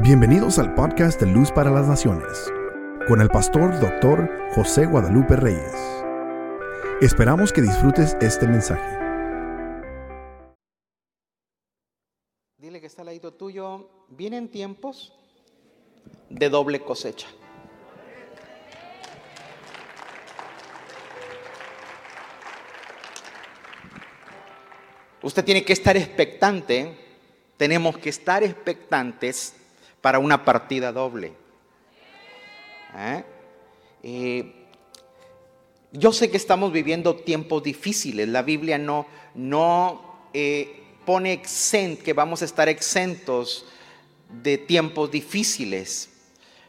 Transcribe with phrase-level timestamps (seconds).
[0.00, 2.50] Bienvenidos al podcast de Luz para las Naciones,
[3.06, 4.28] con el pastor Dr.
[4.54, 5.76] José Guadalupe Reyes.
[7.02, 8.98] Esperamos que disfrutes este mensaje.
[12.56, 15.12] Dile que está al lado tuyo, vienen tiempos
[16.30, 17.28] de doble cosecha.
[25.20, 26.96] Usted tiene que estar expectante,
[27.56, 29.61] tenemos que estar expectantes
[30.02, 31.32] para una partida doble.
[34.04, 34.52] ¿Eh?
[35.92, 38.28] Yo sé que estamos viviendo tiempos difíciles.
[38.28, 43.64] La Biblia no, no eh, pone exent, que vamos a estar exentos
[44.42, 46.10] de tiempos difíciles.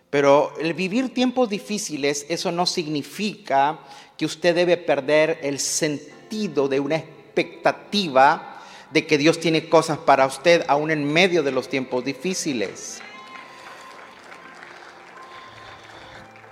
[0.10, 3.80] Pero el vivir tiempos difíciles, eso no significa
[4.16, 10.28] que usted debe perder el sentido de una expectativa de que Dios tiene cosas para
[10.28, 13.02] usted aún en medio de los tiempos difíciles.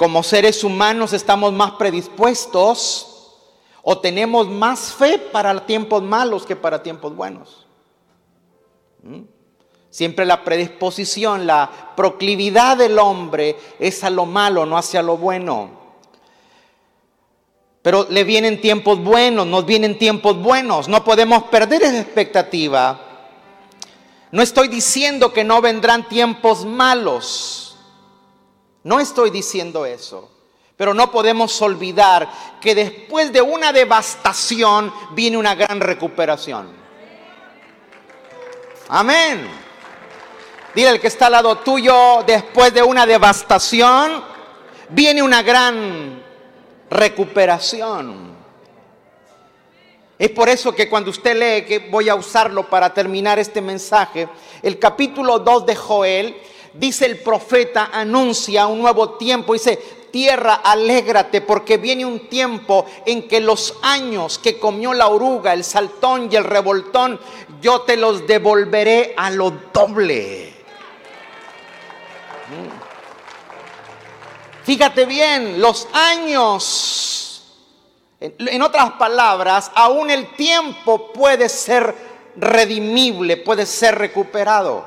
[0.01, 3.35] Como seres humanos estamos más predispuestos
[3.83, 7.67] o tenemos más fe para tiempos malos que para tiempos buenos.
[9.03, 9.19] ¿Mm?
[9.91, 15.69] Siempre la predisposición, la proclividad del hombre es a lo malo, no hacia lo bueno.
[17.83, 22.99] Pero le vienen tiempos buenos, nos vienen tiempos buenos, no podemos perder esa expectativa.
[24.31, 27.70] No estoy diciendo que no vendrán tiempos malos.
[28.83, 30.29] No estoy diciendo eso.
[30.77, 32.27] Pero no podemos olvidar
[32.59, 36.69] que después de una devastación viene una gran recuperación.
[38.87, 39.47] Amén.
[40.73, 44.23] Dile al que está al lado tuyo, después de una devastación
[44.89, 46.23] viene una gran
[46.89, 48.31] recuperación.
[50.17, 54.29] Es por eso que cuando usted lee, que voy a usarlo para terminar este mensaje,
[54.61, 56.41] el capítulo 2 de Joel,
[56.73, 59.77] dice el profeta, anuncia un nuevo tiempo, dice,
[60.11, 65.63] tierra, alégrate, porque viene un tiempo en que los años que comió la oruga, el
[65.63, 67.19] saltón y el revoltón,
[67.61, 70.53] yo te los devolveré a lo doble.
[72.49, 72.81] Mm.
[74.63, 77.43] Fíjate bien, los años,
[78.19, 81.95] en otras palabras, aún el tiempo puede ser
[82.35, 84.85] redimible, puede ser recuperado.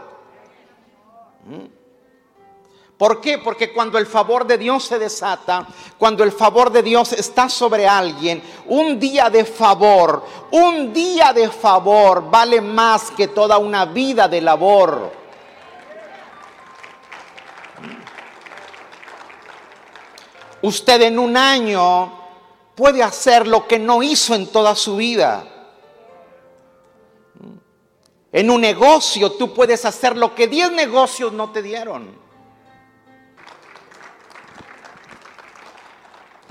[2.97, 3.39] ¿Por qué?
[3.39, 5.67] Porque cuando el favor de Dios se desata,
[5.99, 11.51] cuando el favor de Dios está sobre alguien, un día de favor, un día de
[11.51, 15.11] favor vale más que toda una vida de labor.
[20.63, 22.13] Usted en un año
[22.77, 25.45] puede hacer lo que no hizo en toda su vida.
[28.33, 32.24] En un negocio tú puedes hacer lo que 10 negocios no te dieron.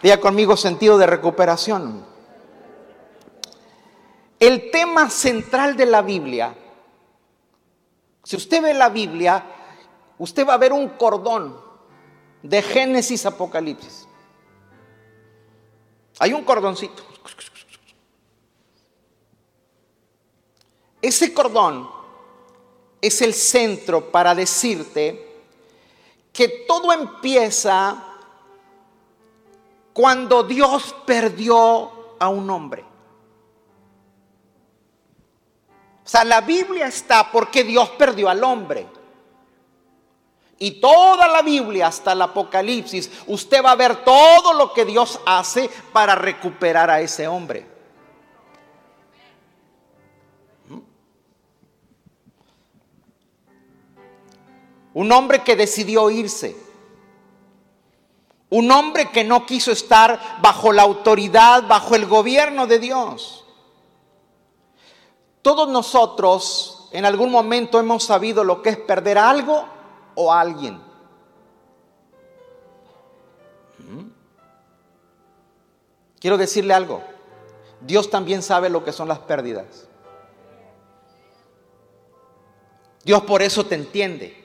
[0.03, 2.05] Diga conmigo sentido de recuperación.
[4.37, 6.53] El tema central de la Biblia,
[8.21, 9.45] si usted ve la Biblia,
[10.17, 11.57] usted va a ver un cordón
[12.41, 14.05] de Génesis Apocalipsis.
[16.19, 17.01] Hay un cordoncito.
[21.01, 21.89] Ese cordón
[22.99, 25.43] es el centro para decirte
[26.33, 28.12] que todo empieza
[29.93, 32.83] cuando Dios perdió a un hombre.
[36.03, 38.87] O sea, la Biblia está porque Dios perdió al hombre.
[40.59, 45.19] Y toda la Biblia hasta el Apocalipsis, usted va a ver todo lo que Dios
[45.25, 47.65] hace para recuperar a ese hombre.
[50.69, 50.79] ¿Mm?
[54.93, 56.62] Un hombre que decidió irse.
[58.53, 63.45] Un hombre que no quiso estar bajo la autoridad, bajo el gobierno de Dios.
[65.41, 69.65] Todos nosotros en algún momento hemos sabido lo que es perder algo
[70.13, 70.79] o alguien.
[73.79, 74.11] ¿Mm?
[76.19, 77.01] Quiero decirle algo.
[77.81, 79.87] Dios también sabe lo que son las pérdidas.
[83.03, 84.42] Dios por eso te entiende.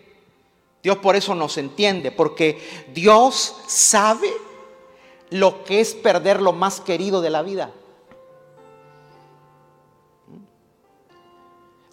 [0.83, 4.33] Dios por eso nos entiende, porque Dios sabe
[5.31, 7.73] lo que es perder lo más querido de la vida.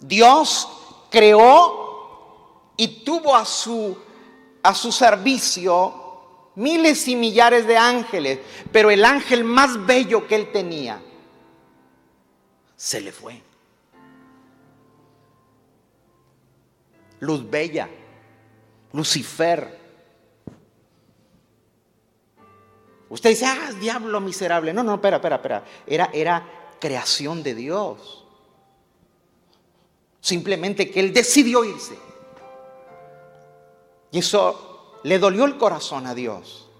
[0.00, 0.68] Dios
[1.10, 3.96] creó y tuvo a su,
[4.62, 6.02] a su servicio
[6.54, 8.38] miles y millares de ángeles,
[8.70, 11.02] pero el ángel más bello que él tenía
[12.76, 13.42] se le fue.
[17.18, 17.88] Luz bella
[18.96, 19.78] Lucifer.
[23.10, 24.72] Usted dice, ah, diablo miserable.
[24.72, 25.64] No, no, espera, espera, espera.
[25.86, 28.24] Era, era creación de Dios.
[30.18, 31.98] Simplemente que él decidió irse.
[34.12, 36.70] Y eso le dolió el corazón a Dios.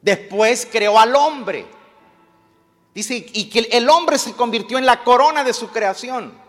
[0.00, 1.66] Después creó al hombre.
[2.94, 6.43] Dice, y que el hombre se convirtió en la corona de su creación.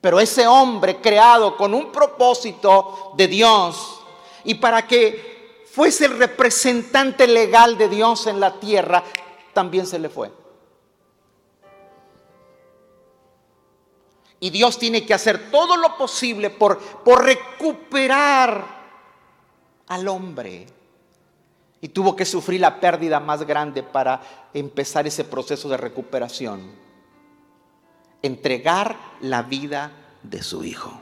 [0.00, 4.00] Pero ese hombre creado con un propósito de Dios
[4.44, 9.02] y para que fuese el representante legal de Dios en la tierra,
[9.52, 10.30] también se le fue.
[14.38, 18.64] Y Dios tiene que hacer todo lo posible por, por recuperar
[19.88, 20.66] al hombre.
[21.80, 26.85] Y tuvo que sufrir la pérdida más grande para empezar ese proceso de recuperación.
[28.22, 29.92] Entregar la vida
[30.22, 31.00] de su Hijo.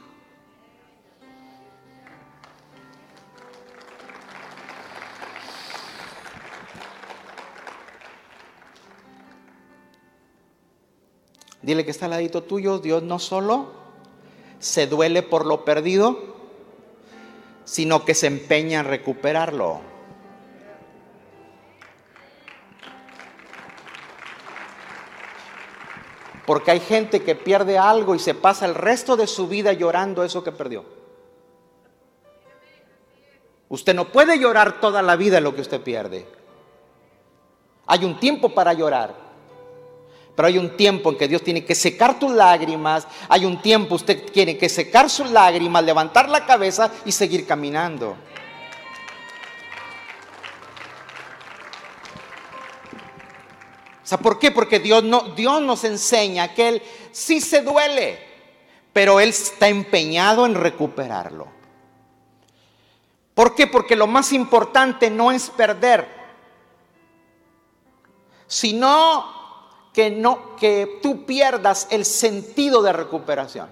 [11.63, 13.73] Dile que está al ladito tuyo, Dios no solo
[14.59, 16.35] se duele por lo perdido,
[17.65, 19.94] sino que se empeña en recuperarlo.
[26.47, 30.23] Porque hay gente que pierde algo y se pasa el resto de su vida llorando
[30.23, 30.85] eso que perdió.
[33.69, 36.27] Usted no puede llorar toda la vida lo que usted pierde.
[37.87, 39.15] Hay un tiempo para llorar.
[40.37, 43.07] Pero hay un tiempo en que Dios tiene que secar tus lágrimas.
[43.29, 48.17] Hay un tiempo usted tiene que secar sus lágrimas, levantar la cabeza y seguir caminando.
[54.23, 54.51] ¿Por qué?
[54.51, 58.19] Porque Dios, no, Dios nos enseña que Él sí se duele,
[58.93, 61.49] pero Él está empeñado en recuperarlo.
[63.35, 63.67] ¿Por qué?
[63.67, 66.07] Porque lo más importante no es perder,
[68.47, 69.25] sino
[69.93, 73.69] que, no, que tú pierdas el sentido de recuperación.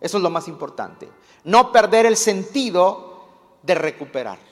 [0.00, 1.08] Eso es lo más importante.
[1.44, 3.24] No perder el sentido
[3.62, 4.51] de recuperar.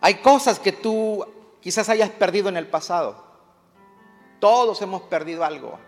[0.00, 1.24] Hay cosas que tú
[1.60, 3.24] quizás hayas perdido en el pasado.
[4.38, 5.78] Todos hemos perdido algo.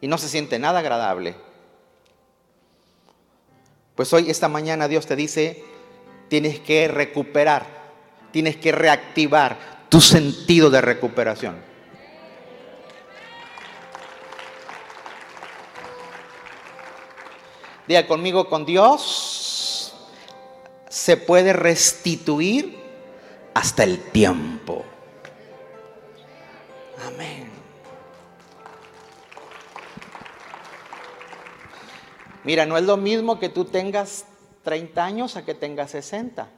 [0.00, 1.36] Y no se siente nada agradable.
[3.94, 5.64] Pues hoy, esta mañana, Dios te dice,
[6.28, 7.66] tienes que recuperar,
[8.32, 11.54] tienes que reactivar, tu sentido de recuperación.
[17.86, 19.94] Diga conmigo, con Dios
[20.88, 22.83] se puede restituir
[23.54, 24.84] hasta el tiempo.
[27.06, 27.48] Amén.
[32.44, 34.26] Mira, no es lo mismo que tú tengas
[34.64, 36.48] 30 años a que tengas 60.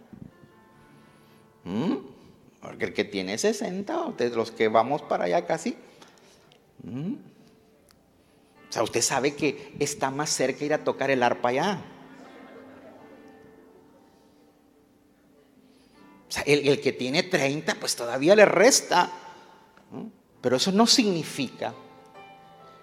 [2.61, 5.77] Porque el que tiene 60, de los que vamos para allá casi.
[6.83, 7.15] Mm.
[8.69, 11.81] O sea, usted sabe que está más cerca ir a tocar el arpa allá.
[16.29, 19.11] O sea, el, que tiene 30, pues todavía le resta.
[20.41, 21.75] Pero eso no significa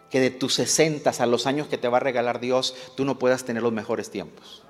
[0.09, 3.17] que de tus 60 a los años que te va a regalar Dios, tú no
[3.17, 4.63] puedas tener los mejores tiempos.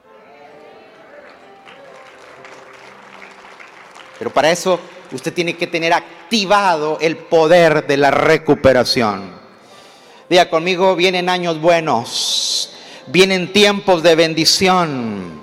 [4.18, 4.80] Pero para eso
[5.12, 9.32] usted tiene que tener activado el poder de la recuperación.
[10.30, 12.74] Diga conmigo, vienen años buenos,
[13.08, 15.42] vienen tiempos de bendición.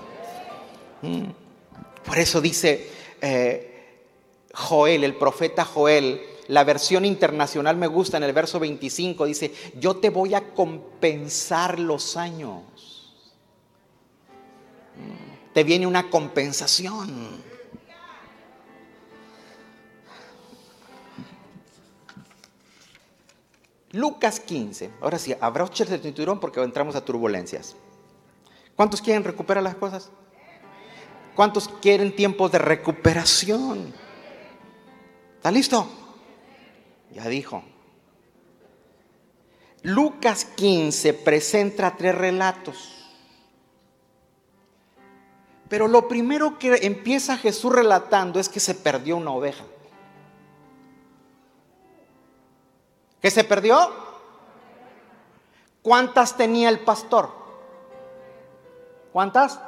[1.02, 1.24] Mm.
[2.04, 2.89] Por eso dice
[3.20, 3.70] eh,
[4.54, 9.96] Joel, el profeta Joel, la versión internacional me gusta en el verso 25, dice, yo
[9.96, 13.14] te voy a compensar los años.
[14.96, 15.52] Mm.
[15.54, 17.50] Te viene una compensación.
[23.92, 24.90] Lucas 15.
[25.00, 27.76] Ahora sí, abroches el cinturón porque entramos a turbulencias.
[28.76, 30.10] ¿Cuántos quieren recuperar las cosas?
[31.40, 33.94] ¿Cuántos quieren tiempos de recuperación?
[35.36, 35.88] ¿Está listo?
[37.14, 37.62] Ya dijo.
[39.80, 43.08] Lucas 15 presenta tres relatos.
[45.70, 49.64] Pero lo primero que empieza Jesús relatando es que se perdió una oveja.
[53.22, 53.78] ¿Qué se perdió?
[55.80, 57.30] ¿Cuántas tenía el pastor?
[59.10, 59.58] ¿Cuántas?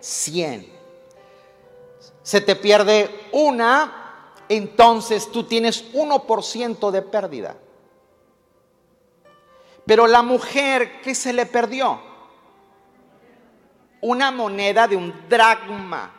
[0.00, 0.78] Cien.
[2.22, 7.56] Se te pierde una, entonces tú tienes 1% de pérdida.
[9.86, 12.00] Pero la mujer, ¿qué se le perdió?
[14.02, 16.14] Una moneda de un dragma.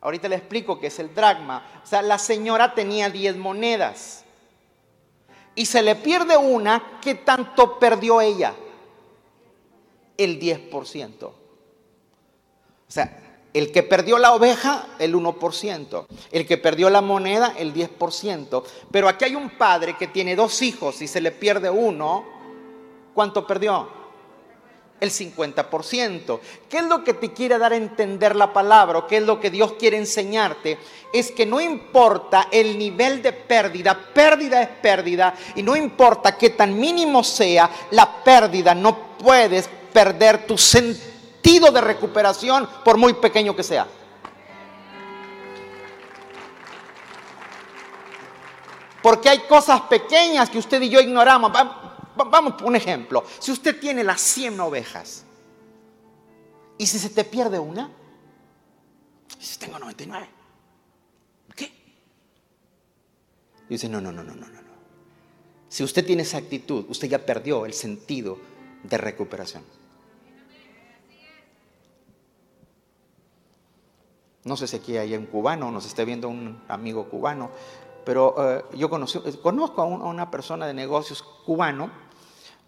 [0.00, 1.82] Ahorita le explico qué es el dragma.
[1.82, 4.24] O sea, la señora tenía 10 monedas.
[5.54, 8.54] Y se le pierde una, ¿qué tanto perdió ella?
[10.16, 11.24] El 10%.
[11.24, 11.32] O
[12.88, 16.06] sea, el que perdió la oveja, el 1%.
[16.30, 18.62] El que perdió la moneda, el 10%.
[18.90, 22.24] Pero aquí hay un padre que tiene dos hijos y se le pierde uno.
[23.14, 24.00] ¿Cuánto perdió?
[25.00, 26.40] El 50%.
[26.68, 29.06] ¿Qué es lo que te quiere dar a entender la palabra?
[29.08, 30.78] ¿Qué es lo que Dios quiere enseñarte?
[31.12, 35.34] Es que no importa el nivel de pérdida, pérdida es pérdida.
[35.56, 41.09] Y no importa qué tan mínimo sea la pérdida, no puedes perder tu sentido
[41.70, 43.86] de recuperación, por muy pequeño que sea.
[49.02, 51.52] Porque hay cosas pequeñas que usted y yo ignoramos.
[52.16, 53.24] Vamos por un ejemplo.
[53.38, 55.24] Si usted tiene las 100 ovejas
[56.78, 57.90] y si se te pierde una,
[59.38, 60.28] dice, tengo 99.
[61.56, 61.72] ¿Qué?
[63.68, 64.60] dice, no, no, no, no, no, no.
[65.68, 68.38] Si usted tiene esa actitud, usted ya perdió el sentido
[68.82, 69.79] de recuperación.
[74.44, 77.50] No sé si aquí hay un cubano, nos esté viendo un amigo cubano,
[78.04, 81.90] pero eh, yo eh, conozco a, una persona de negocios cubano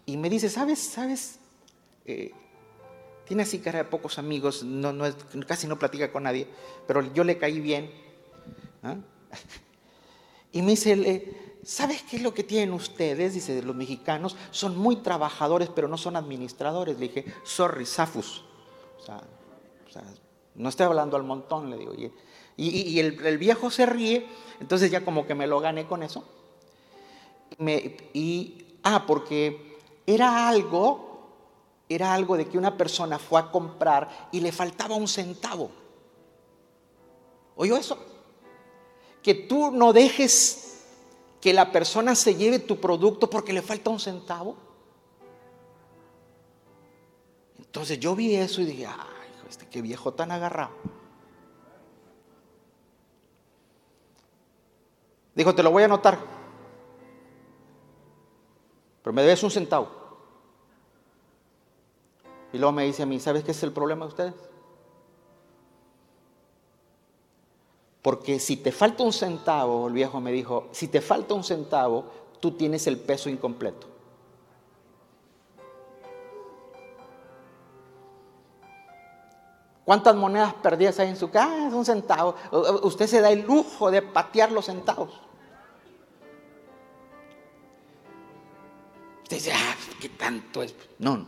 [0.05, 0.79] y me dice, ¿sabes?
[0.79, 1.39] ¿Sabes?
[2.05, 2.31] Eh,
[3.25, 5.05] tiene así cara de pocos amigos, no, no
[5.47, 6.47] casi no platica con nadie,
[6.85, 7.91] pero yo le caí bien.
[10.55, 13.33] Y me dice, ¿sabes qué es lo que tienen ustedes?
[13.33, 16.99] Dice, los mexicanos son muy trabajadores, pero no son administradores.
[16.99, 18.43] Le dije, sorry, Safus.
[18.99, 20.03] O sea, o sea
[20.55, 21.93] no estoy hablando al montón, le digo.
[22.55, 24.27] Y, el, viejo se ríe,
[24.59, 26.23] entonces ya como que me lo gané con eso.
[27.57, 31.29] y, ah, porque era algo,
[31.89, 35.71] era algo de que una persona fue a comprar y le faltaba un centavo.
[37.55, 37.97] ¿Oyó eso?
[39.21, 40.85] Que tú no dejes
[41.39, 44.55] que la persona se lleve tu producto porque le falta un centavo.
[47.59, 49.12] Entonces yo vi eso y dije, ah,
[49.53, 50.71] este, qué viejo tan agarrado.
[55.35, 56.17] Dijo, te lo voy a anotar.
[59.03, 59.89] Pero me debes un centavo.
[62.51, 64.33] Y luego me dice a mí, ¿sabes qué es el problema de ustedes?
[68.01, 72.05] Porque si te falta un centavo, el viejo me dijo, si te falta un centavo,
[72.39, 73.92] tú tienes el peso incompleto.
[79.85, 81.49] ¿Cuántas monedas perdidas hay en su casa?
[81.51, 82.35] Ah, un centavo.
[82.83, 85.09] Usted se da el lujo de patear los centavos.
[89.23, 90.73] Usted dice, ah, ¿qué tanto es?
[90.99, 91.25] No,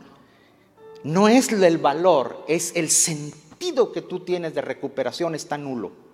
[1.04, 6.05] no es el valor, es el sentido que tú tienes de recuperación está nulo.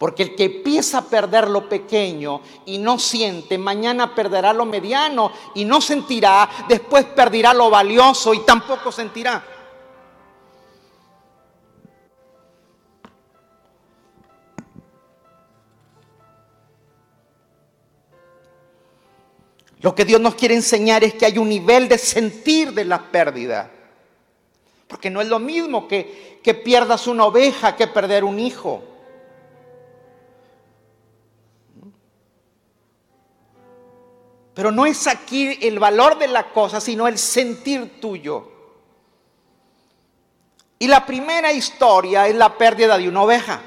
[0.00, 5.30] Porque el que empieza a perder lo pequeño y no siente, mañana perderá lo mediano
[5.54, 9.44] y no sentirá, después perderá lo valioso y tampoco sentirá.
[19.82, 23.10] Lo que Dios nos quiere enseñar es que hay un nivel de sentir de la
[23.10, 23.70] pérdida.
[24.88, 28.89] Porque no es lo mismo que, que pierdas una oveja que perder un hijo.
[34.54, 38.50] Pero no es aquí el valor de la cosa, sino el sentir tuyo.
[40.78, 43.60] Y la primera historia es la pérdida de una oveja.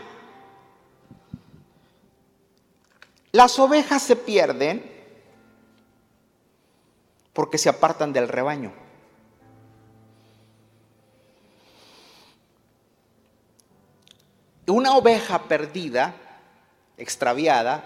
[3.32, 4.92] Las ovejas se pierden
[7.34, 8.74] porque se apartan del rebaño.
[14.68, 16.16] Una oveja perdida,
[16.98, 17.84] extraviada,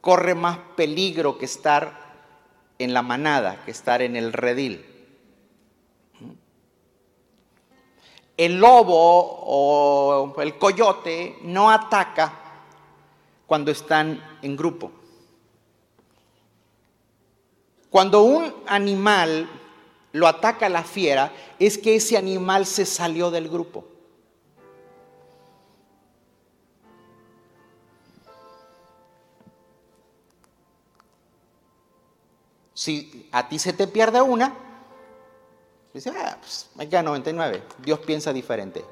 [0.00, 2.01] corre más peligro que estar
[2.82, 4.86] en la manada que estar en el redil.
[8.36, 8.94] El lobo
[9.44, 12.32] o el coyote no ataca
[13.46, 14.90] cuando están en grupo.
[17.90, 19.48] Cuando un animal
[20.12, 23.91] lo ataca la fiera, es que ese animal se salió del grupo.
[32.82, 34.52] Si a ti se te pierde una,
[35.94, 37.62] dice, ah, pues hay que 99.
[37.78, 38.84] Dios piensa diferente.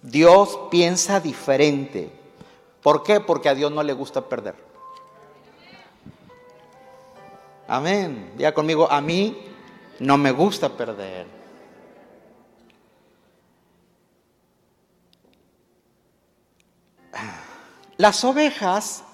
[0.00, 2.10] Dios piensa diferente.
[2.82, 3.20] ¿Por qué?
[3.20, 4.54] Porque a Dios no le gusta perder.
[7.68, 8.32] Amén.
[8.38, 9.44] Diga conmigo, a mí
[9.98, 11.26] no me gusta perder.
[17.98, 19.04] Las ovejas,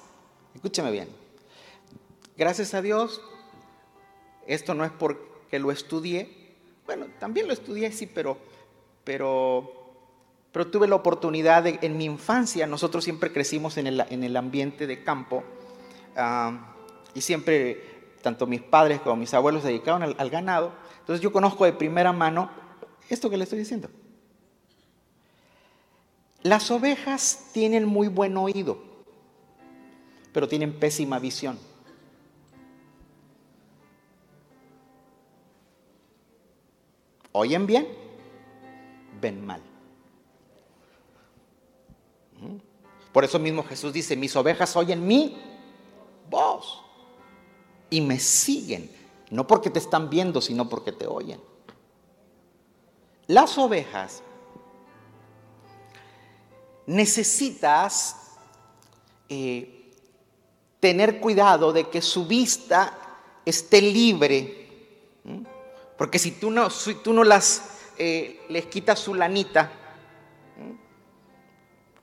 [0.55, 1.18] escúcheme bien,
[2.39, 3.21] gracias a Dios,
[4.47, 6.55] esto no es porque lo estudié,
[6.87, 8.39] bueno, también lo estudié, sí, pero,
[9.05, 9.93] pero,
[10.53, 14.37] pero tuve la oportunidad de, en mi infancia, nosotros siempre crecimos en el, en el
[14.37, 15.43] ambiente de campo
[16.17, 16.75] ah,
[17.13, 21.33] y siempre, tanto mis padres como mis abuelos se dedicaban al, al ganado, entonces yo
[21.33, 22.51] conozco de primera mano
[23.11, 23.91] esto que le estoy diciendo.
[26.43, 28.79] Las ovejas tienen muy buen oído,
[30.33, 31.59] pero tienen pésima visión.
[37.33, 37.89] Oyen bien,
[39.21, 39.63] ven mal.
[43.13, 45.37] Por eso mismo Jesús dice, mis ovejas oyen mi
[46.31, 46.83] voz
[47.91, 48.91] y me siguen,
[49.31, 51.41] no porque te están viendo, sino porque te oyen.
[53.27, 54.23] Las ovejas
[56.87, 58.17] necesitas
[59.29, 59.93] eh,
[60.81, 62.99] tener cuidado de que su vista
[63.45, 64.68] esté libre.
[65.99, 66.69] Porque si tú no,
[67.03, 69.71] tú no las eh, les quitas su lanita,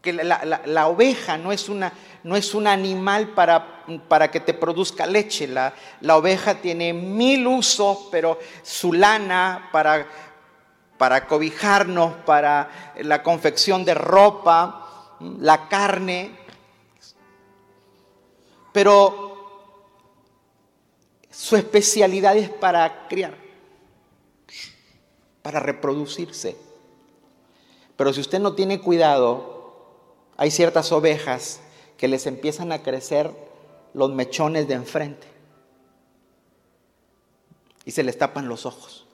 [0.01, 1.91] que la, oveja no es, una,
[2.23, 5.47] no es un animal para, para que te produzca leche.
[5.47, 10.05] La, la, oveja tiene mil usos, pero su lana para
[10.97, 16.31] para cobijarnos, para la confección de ropa, la carne.
[18.71, 19.25] Pero
[21.29, 23.35] su especialidad es para criar,
[25.45, 26.57] para reproducirse.
[27.95, 29.75] Pero si usted no tiene cuidado,
[30.37, 31.59] hay ciertas ovejas
[31.97, 33.29] que les empiezan a crecer
[33.93, 35.27] los mechones de enfrente
[37.85, 39.05] y se les tapan los ojos.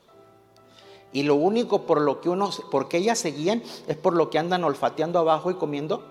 [1.11, 4.63] Y lo único por lo que uno, porque ellas seguían, es por lo que andan
[4.63, 6.05] olfateando abajo y comiendo.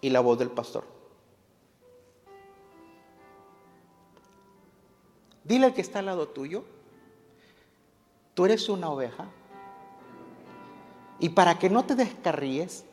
[0.00, 0.84] Y la voz del pastor.
[5.44, 6.64] Dile al que está al lado tuyo,
[8.38, 9.24] tú eres una oveja.
[11.18, 12.84] Y para que no te descarríes,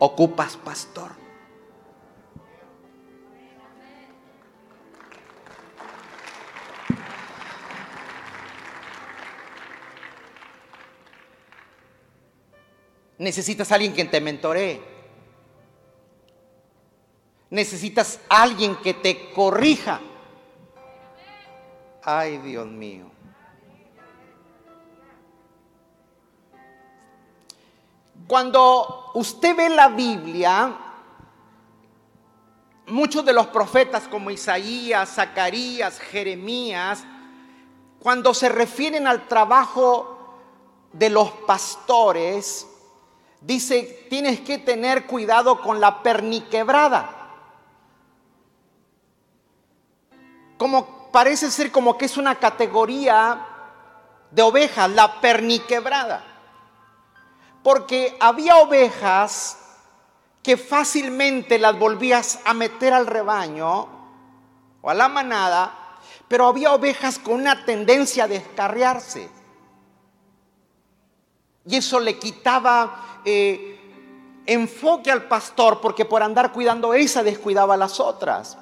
[0.00, 1.12] ocupas pastor.
[13.18, 14.82] Necesitas a alguien que te mentoree.
[17.50, 20.00] Necesitas alguien que te corrija.
[22.02, 23.17] Ay, Dios mío.
[28.28, 30.76] Cuando usted ve la Biblia,
[32.88, 37.04] muchos de los profetas como Isaías, Zacarías, Jeremías,
[37.98, 40.36] cuando se refieren al trabajo
[40.92, 42.68] de los pastores,
[43.40, 47.30] dice, tienes que tener cuidado con la perniquebrada.
[50.58, 53.46] Como parece ser como que es una categoría
[54.30, 56.27] de ovejas, la perniquebrada.
[57.62, 59.58] Porque había ovejas
[60.42, 63.88] que fácilmente las volvías a meter al rebaño
[64.80, 69.28] o a la manada, pero había ovejas con una tendencia a descarriarse.
[71.66, 73.78] Y eso le quitaba eh,
[74.46, 78.56] enfoque al pastor porque por andar cuidando esa descuidaba a las otras.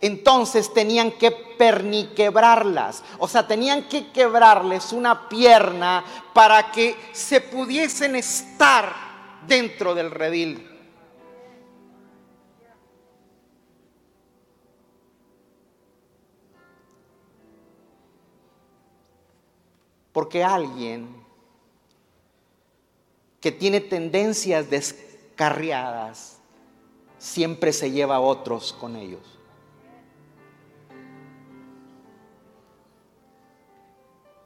[0.00, 8.14] Entonces tenían que perniquebrarlas, o sea, tenían que quebrarles una pierna para que se pudiesen
[8.14, 8.94] estar
[9.46, 10.64] dentro del redil.
[20.12, 21.18] Porque alguien
[23.40, 26.38] que tiene tendencias descarriadas,
[27.18, 29.37] siempre se lleva a otros con ellos.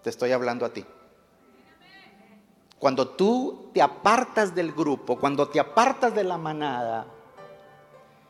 [0.03, 0.85] Te estoy hablando a ti.
[2.79, 7.07] Cuando tú te apartas del grupo, cuando te apartas de la manada,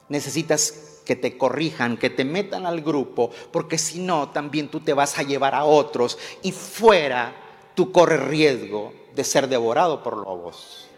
[0.09, 4.93] necesitas que te corrijan, que te metan al grupo, porque si no, también tú te
[4.93, 7.35] vas a llevar a otros y fuera
[7.75, 10.89] tú corres riesgo de ser devorado por lobos.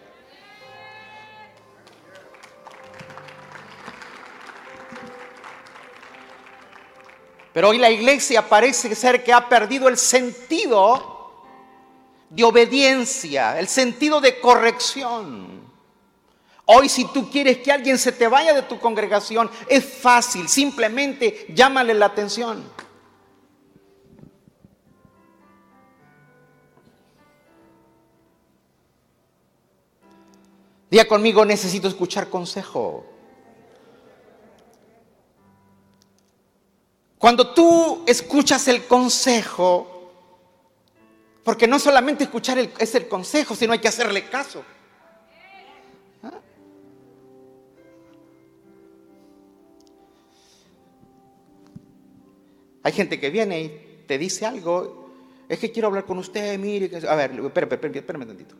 [7.55, 11.33] Pero hoy la iglesia parece ser que ha perdido el sentido
[12.29, 15.63] de obediencia, el sentido de corrección.
[16.65, 21.47] Hoy si tú quieres que alguien se te vaya de tu congregación, es fácil, simplemente
[21.55, 22.65] llámale la atención.
[30.91, 33.14] Día conmigo, necesito escuchar consejo.
[37.25, 40.13] Cuando tú escuchas el consejo,
[41.43, 44.63] porque no solamente escuchar es el consejo, sino hay que hacerle caso.
[46.23, 46.39] ¿Ah?
[52.83, 55.09] Hay gente que viene y te dice algo,
[55.49, 58.55] es que quiero hablar con usted, mire, a ver, espérame, espérame, espérame tantito.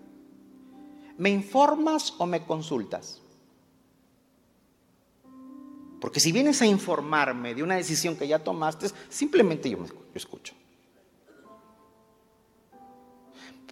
[1.19, 3.21] ¿Me informas o me consultas?
[6.05, 10.53] Porque si vienes a informarme de una decisión que ya tomaste, simplemente yo, me, escucho.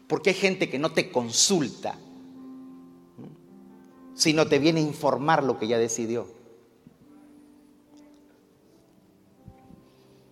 [0.06, 1.94] Porque hay gente que no te consulta,
[4.14, 6.26] sino te viene a informar lo que ya decidió.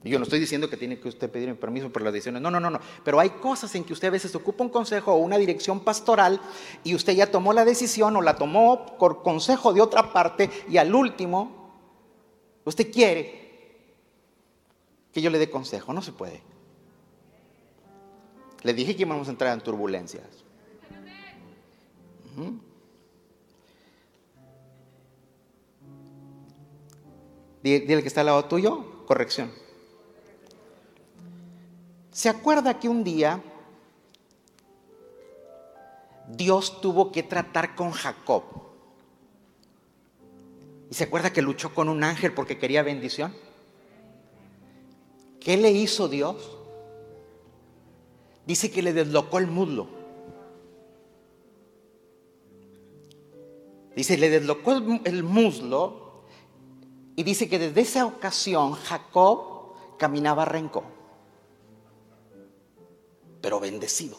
[0.02, 2.40] Yo no estoy diciendo que tiene que usted pedir permiso por las decisiones.
[2.40, 2.80] No, no, no, no.
[3.04, 6.40] Pero hay cosas en que usted a veces ocupa un consejo o una dirección pastoral
[6.82, 10.78] y usted ya tomó la decisión o la tomó por consejo de otra parte y
[10.78, 11.59] al último
[12.64, 13.40] usted quiere
[15.12, 15.92] que yo le dé consejo.
[15.92, 16.42] No se puede.
[18.62, 20.44] Le dije que íbamos a entrar en turbulencias.
[27.62, 29.50] Dile que está al lado tuyo, corrección.
[32.10, 33.42] ¿Se acuerda que un día
[36.28, 38.69] Dios tuvo que tratar con Jacob?
[40.90, 43.34] ¿Y se acuerda que luchó con un ángel porque quería bendición?
[45.40, 46.58] ¿Qué le hizo Dios?
[48.44, 49.88] Dice que le deslocó el muslo.
[53.96, 54.72] Dice, le deslocó
[55.04, 56.24] el muslo
[57.16, 60.84] y dice que desde esa ocasión Jacob caminaba renco
[63.40, 64.16] pero bendecido.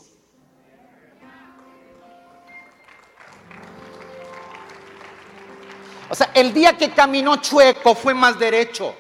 [6.11, 8.93] O sea, el día que caminó chueco fue más derecho.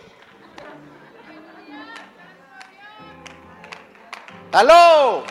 [4.53, 5.25] ¡Aló!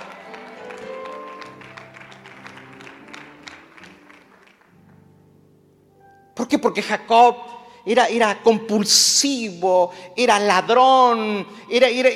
[6.34, 6.58] ¿Por qué?
[6.58, 7.36] Porque Jacob
[7.86, 12.10] era, era compulsivo, era ladrón, era, era,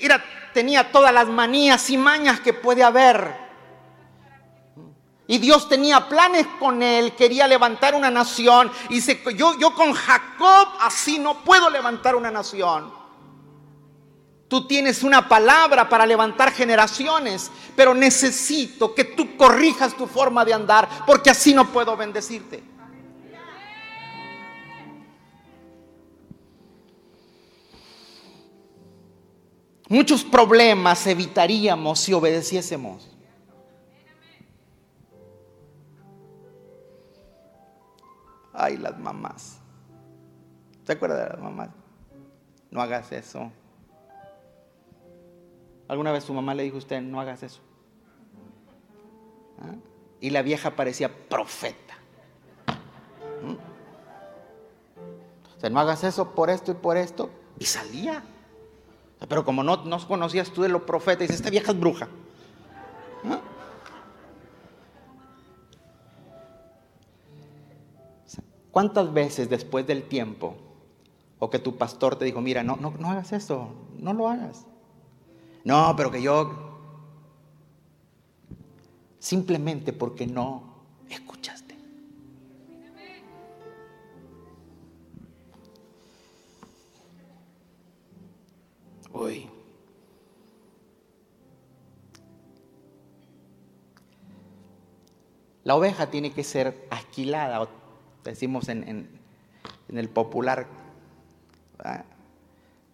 [0.00, 3.49] era tenía todas las manías y mañas que puede haber.
[5.30, 8.68] Y Dios tenía planes con él, quería levantar una nación.
[8.88, 12.92] Y dice, yo, yo con Jacob así no puedo levantar una nación.
[14.48, 20.52] Tú tienes una palabra para levantar generaciones, pero necesito que tú corrijas tu forma de
[20.52, 22.64] andar, porque así no puedo bendecirte.
[29.88, 33.19] Muchos problemas evitaríamos si obedeciésemos.
[39.00, 39.60] Mamás.
[40.84, 41.70] ¿Se acuerda de las mamás?
[42.70, 43.50] No hagas eso.
[45.88, 47.60] ¿Alguna vez su mamá le dijo a usted, no hagas eso?
[49.60, 49.74] ¿Ah?
[50.20, 51.94] Y la vieja parecía profeta.
[53.42, 53.56] ¿Mm?
[55.56, 57.30] O sea, no hagas eso por esto y por esto.
[57.58, 58.22] Y salía.
[59.28, 62.08] Pero como no, no conocías tú de los profetas, dices, esta vieja es bruja.
[68.70, 70.54] ¿Cuántas veces después del tiempo
[71.38, 74.66] o que tu pastor te dijo, mira, no, no, no hagas eso, no lo hagas?
[75.64, 76.68] No, pero que yo...
[79.18, 80.62] Simplemente porque no
[81.08, 81.70] escuchaste.
[89.12, 89.48] hoy.
[95.62, 97.68] La oveja tiene que ser alquilada,
[98.24, 99.08] decimos en,
[99.88, 100.66] el popular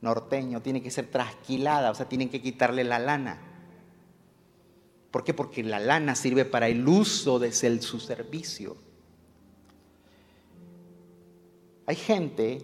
[0.01, 3.39] norteño, tiene que ser trasquilada, o sea, tienen que quitarle la lana.
[5.11, 5.35] ¿Por qué?
[5.35, 8.77] Porque la lana sirve para el uso de su servicio.
[11.87, 12.63] Hay gente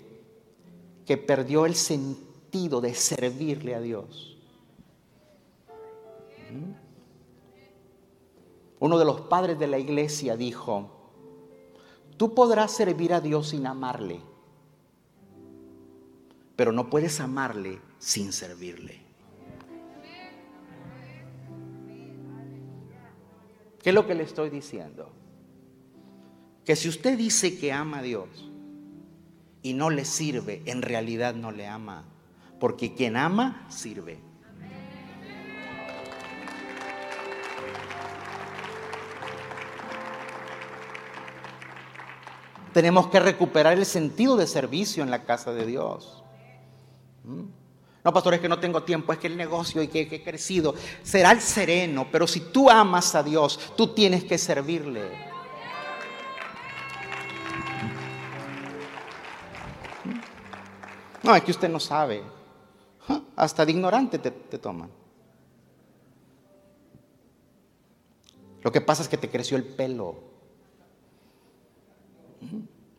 [1.07, 4.37] que perdió el sentido de servirle a Dios.
[8.81, 11.02] Uno de los padres de la iglesia dijo,
[12.16, 14.20] tú podrás servir a Dios sin amarle,
[16.57, 19.01] pero no puedes amarle sin servirle.
[23.83, 25.22] ¿Qué es lo que le estoy diciendo?
[26.64, 28.29] que si usted dice que ama a Dios
[29.62, 32.05] y no le sirve, en realidad no le ama,
[32.61, 34.18] porque quien ama, sirve.
[42.72, 46.22] Tenemos que recuperar el sentido de servicio en la casa de Dios.
[47.24, 47.42] ¿Mm?
[48.04, 50.74] No, pastor, es que no tengo tiempo, es que el negocio y que, he crecido
[51.02, 55.11] será el sereno, pero si tú amas a Dios, tú tienes que servirle.
[60.04, 60.20] ¿Mm?
[61.22, 62.22] No, es que usted no sabe.
[63.37, 64.90] Hasta de ignorante te, te toman.
[68.62, 70.32] Lo que pasa es que te creció el pelo.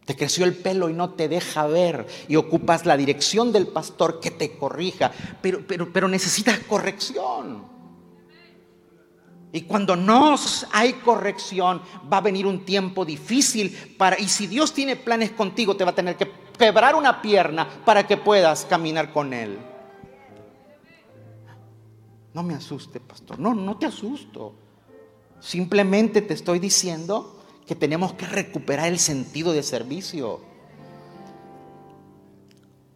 [0.06, 4.19] Te creció el pelo y no te deja ver y ocupas la dirección del pastor
[4.19, 7.71] que te corrija, pero, pero, pero necesitas corrección.
[9.53, 10.36] Y cuando no
[10.71, 15.77] hay corrección, va a venir un tiempo difícil para y si Dios tiene planes contigo,
[15.77, 19.60] te va a tener que quebrar una pierna para que puedas caminar con él.
[22.34, 23.39] No me asuste, pastor.
[23.39, 24.56] No, no te asusto.
[25.39, 30.41] Simplemente te estoy diciendo que tenemos que recuperar el sentido de servicio.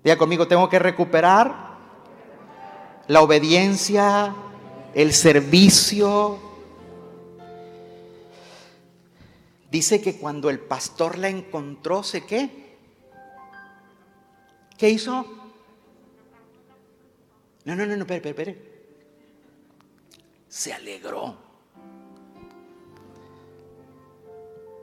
[0.04, 1.78] Diga conmigo, tengo que recuperar
[3.08, 4.36] la obediencia,
[4.94, 6.40] el servicio.
[9.72, 12.78] Dice que cuando el pastor la encontró, ¿se qué?
[14.78, 15.26] ¿Qué hizo?
[17.66, 18.78] No, no, no, no, espere, espere, espere.
[20.48, 21.47] Se alegró.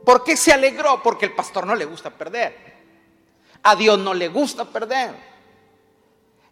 [0.04, 1.02] ¿Por qué se alegró?
[1.02, 2.74] Porque el pastor no le gusta perder.
[3.62, 5.14] A Dios no le gusta perder.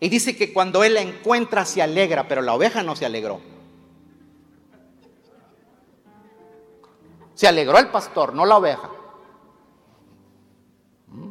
[0.00, 3.40] Y dice que cuando él la encuentra se alegra, pero la oveja no se alegró.
[7.34, 8.90] Se alegró el pastor, no la oveja.
[11.08, 11.30] ¿Mm?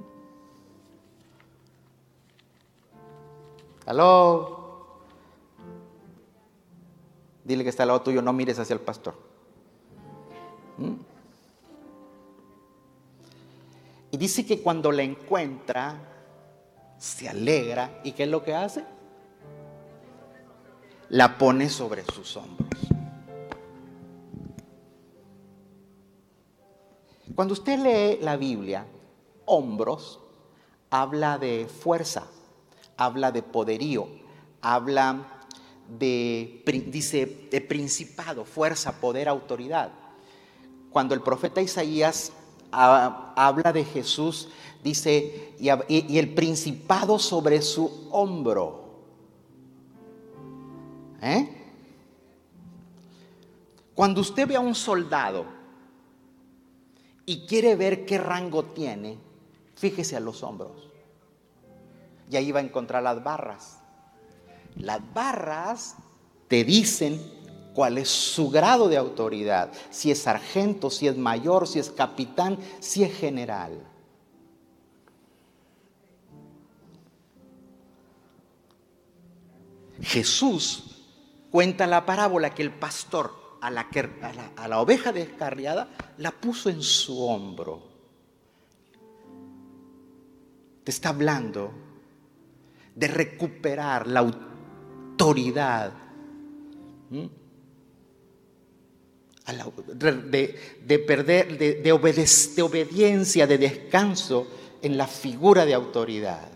[3.87, 5.01] Aló.
[7.43, 9.15] Dile que está al lado tuyo, no mires hacia el pastor.
[10.77, 11.10] ¿Mm?
[14.11, 16.11] Y dice que cuando la encuentra,
[16.97, 18.01] se alegra.
[18.03, 18.83] ¿Y qué es lo que hace?
[21.09, 22.69] La pone sobre sus hombros.
[27.33, 28.85] Cuando usted lee la Biblia,
[29.45, 30.19] hombros
[30.89, 32.27] habla de fuerza,
[32.97, 34.07] habla de poderío,
[34.61, 35.39] habla
[35.97, 39.91] de, dice, de principado, fuerza, poder, autoridad.
[40.91, 42.33] Cuando el profeta Isaías
[42.71, 44.49] habla de Jesús,
[44.83, 48.79] dice, y, el principado sobre su hombro.
[51.21, 51.57] ¿Eh?
[53.93, 55.45] Cuando usted ve a un soldado
[57.25, 59.17] y quiere ver qué rango tiene,
[59.75, 60.89] fíjese a los hombros.
[62.29, 63.79] Y ahí va a encontrar las barras.
[64.75, 65.95] Las barras
[66.47, 67.21] te dicen
[67.73, 72.57] cuál es su grado de autoridad, si es sargento, si es mayor, si es capitán,
[72.79, 73.87] si es general.
[80.01, 80.83] Jesús
[81.51, 87.91] cuenta la parábola que el pastor a la, oveja descarriada la puso en su hombro.
[90.83, 91.71] Te está hablando
[92.95, 95.93] de recuperar la autoridad
[99.51, 104.47] de, perder, de, de obediencia, de descanso
[104.81, 106.47] en la figura de autoridad.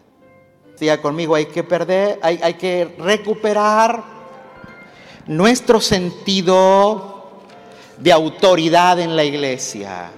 [0.76, 4.04] Siga conmigo, hay que perder, hay, hay que recuperar
[5.28, 7.42] nuestro sentido
[7.98, 10.12] de autoridad en la iglesia.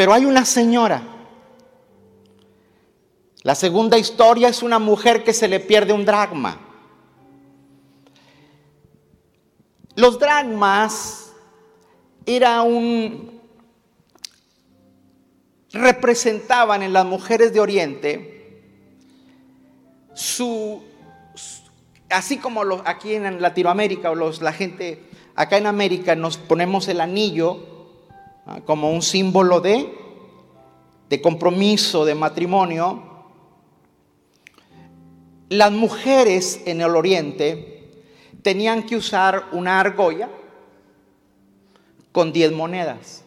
[0.00, 1.02] Pero hay una señora.
[3.42, 6.58] La segunda historia es una mujer que se le pierde un dragma.
[9.96, 11.34] Los dragmas
[12.24, 13.42] era un
[15.70, 18.62] representaban en las mujeres de Oriente
[20.14, 20.82] su
[22.08, 26.88] así como los, aquí en Latinoamérica o los, la gente acá en América nos ponemos
[26.88, 27.79] el anillo.
[28.64, 29.96] Como un símbolo de,
[31.08, 33.02] de compromiso, de matrimonio.
[35.48, 38.04] Las mujeres en el oriente
[38.42, 40.28] tenían que usar una argolla
[42.12, 43.24] con 10 monedas.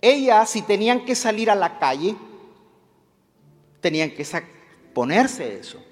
[0.00, 2.14] Ellas, si tenían que salir a la calle,
[3.80, 4.26] tenían que
[4.92, 5.82] ponerse eso.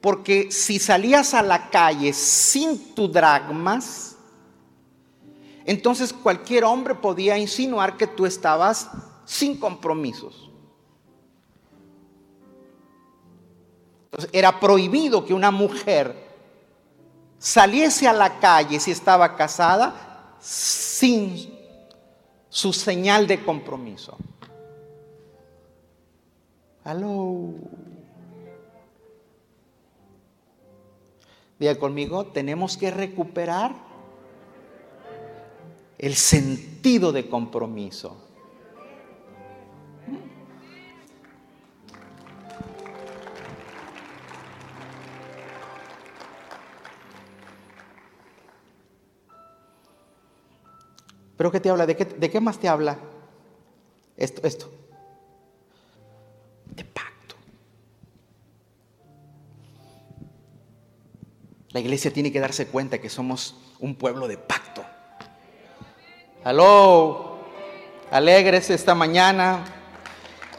[0.00, 4.17] Porque si salías a la calle sin tu dragmas,
[5.68, 8.90] entonces cualquier hombre podía insinuar que tú estabas
[9.26, 10.50] sin compromisos.
[14.04, 16.16] Entonces, era prohibido que una mujer
[17.36, 21.54] saliese a la calle si estaba casada sin
[22.48, 24.16] su señal de compromiso.
[26.82, 27.52] Aló.
[31.58, 33.87] Diga conmigo, tenemos que recuperar
[35.98, 38.24] el sentido de compromiso.
[51.36, 51.86] ¿Pero qué te habla?
[51.86, 52.98] ¿De qué, de qué más te habla?
[54.16, 54.72] Esto, esto.
[56.74, 57.36] De pacto.
[61.70, 64.84] La iglesia tiene que darse cuenta que somos un pueblo de pacto.
[66.44, 67.38] Aló,
[68.10, 69.64] alegres esta mañana.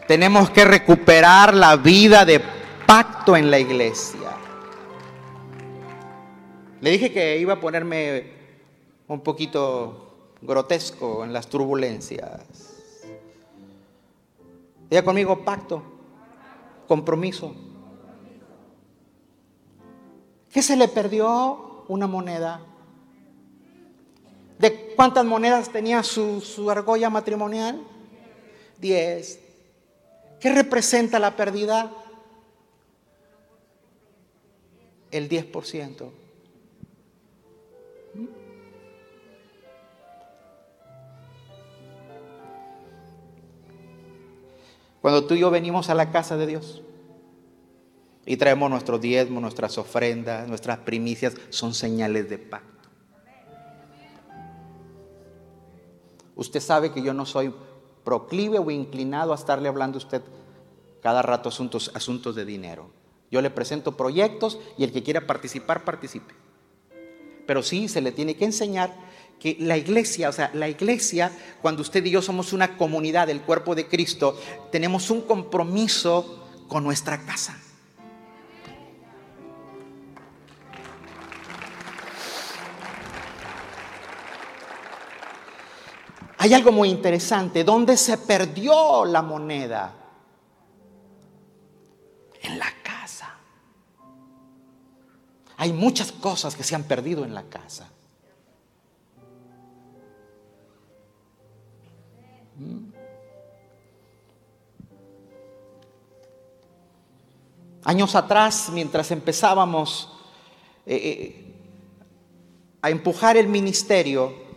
[0.08, 2.42] Tenemos que recuperar la vida de
[2.86, 4.32] pacto en la iglesia.
[6.82, 8.32] Le dije que iba a ponerme
[9.08, 12.42] un poquito grotesco en las turbulencias.
[14.90, 15.84] Diga conmigo, pacto,
[16.88, 17.54] compromiso.
[20.52, 21.86] ¿Qué se le perdió?
[21.88, 22.62] Una moneda.
[24.60, 27.82] ¿De cuántas monedas tenía su, su argolla matrimonial?
[28.78, 29.40] Diez.
[30.42, 31.92] ¿Qué representa la pérdida?
[35.12, 36.12] El diez por ciento.
[45.02, 46.82] Cuando tú y yo venimos a la casa de Dios
[48.26, 52.79] y traemos nuestros diezmos, nuestras ofrendas, nuestras primicias, son señales de pacto.
[56.40, 57.54] Usted sabe que yo no soy
[58.06, 60.22] proclive o inclinado a estarle hablando a usted
[61.04, 62.92] cada rato asuntos, asuntos de dinero.
[63.30, 66.34] Yo le presento proyectos y el que quiera participar, participe.
[67.46, 68.96] Pero sí se le tiene que enseñar
[69.38, 71.30] que la iglesia, o sea, la iglesia,
[71.62, 74.40] cuando usted y yo somos una comunidad del cuerpo de Cristo,
[74.72, 77.62] tenemos un compromiso con nuestra casa.
[86.42, 87.66] Hay algo muy interesante.
[87.66, 89.94] ¿Dónde se perdió la moneda?
[92.42, 93.36] En la casa.
[95.58, 97.90] Hay muchas cosas que se han perdido en la casa.
[107.84, 110.18] Años atrás, mientras empezábamos
[110.86, 111.54] eh, eh,
[112.82, 114.49] a empujar el ministerio,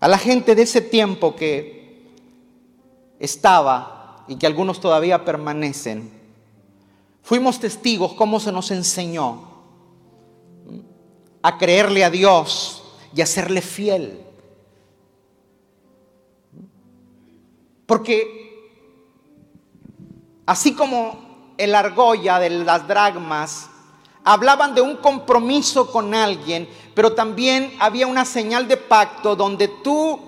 [0.00, 2.12] a la gente de ese tiempo que
[3.18, 6.10] estaba y que algunos todavía permanecen,
[7.22, 9.48] fuimos testigos cómo se nos enseñó
[11.42, 12.84] a creerle a Dios
[13.14, 14.24] y a serle fiel.
[17.86, 18.38] Porque
[20.46, 23.70] así como el argolla de las dragmas
[24.28, 30.20] hablaban de un compromiso con alguien, pero también había una señal de pacto donde tú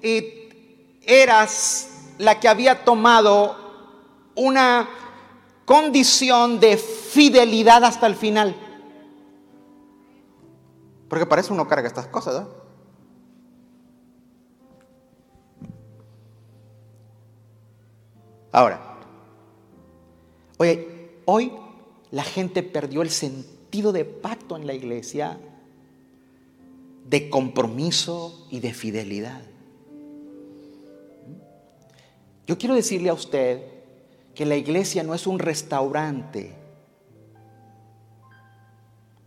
[0.00, 3.56] eh, eras la que había tomado
[4.36, 4.88] una
[5.64, 8.54] condición de fidelidad hasta el final.
[11.08, 12.46] Porque para eso uno carga estas cosas.
[18.52, 18.80] Ahora,
[20.58, 21.52] oye, hoy
[22.10, 25.38] la gente perdió el sentido de pacto en la iglesia,
[27.06, 29.42] de compromiso y de fidelidad.
[32.46, 33.62] Yo quiero decirle a usted
[34.34, 36.54] que la iglesia no es un restaurante.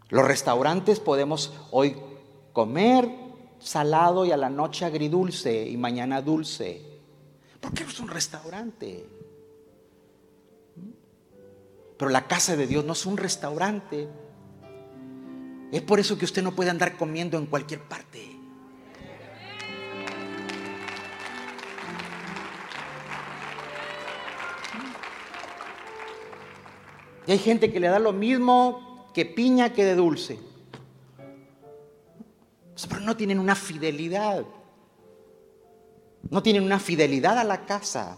[0.10, 1.96] Los restaurantes podemos hoy
[2.54, 3.10] comer
[3.60, 6.82] salado y a la noche agridulce y mañana dulce.
[7.60, 9.06] ¿Por qué no es un restaurante?
[12.02, 14.10] Pero la casa de Dios no es un restaurante.
[15.72, 18.40] Es por eso que usted no puede andar comiendo en cualquier parte.
[27.28, 30.40] Y hay gente que le da lo mismo que piña que de dulce.
[32.90, 34.44] Pero no tienen una fidelidad.
[36.32, 38.18] No tienen una fidelidad a la casa.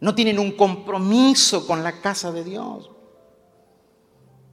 [0.00, 2.90] No tienen un compromiso con la casa de Dios.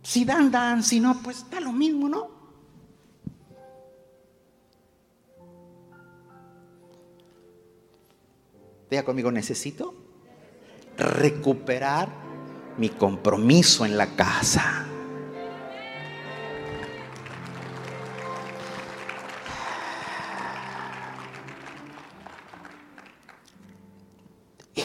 [0.01, 2.29] Si dan, dan, si no, pues da lo mismo, ¿no?
[8.89, 9.93] Diga conmigo, necesito
[10.97, 12.09] recuperar
[12.77, 14.92] mi compromiso en la casa.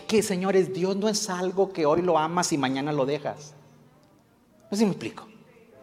[0.08, 3.54] Que, señores, Dios no es algo que hoy lo amas y mañana lo dejas.
[4.70, 5.28] No sé si me explico.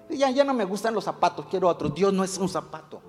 [0.10, 1.96] Ya, ya no me gustan los zapatos, quiero otros.
[1.96, 3.02] Dios no es un zapato.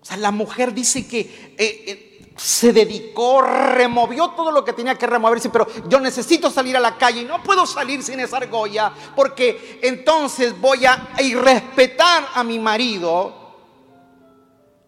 [0.00, 4.96] O sea, la mujer dice que eh, eh, se dedicó, removió todo lo que tenía
[4.96, 8.36] que removerse, pero yo necesito salir a la calle y no puedo salir sin esa
[8.36, 13.43] argolla, porque entonces voy a irrespetar a mi marido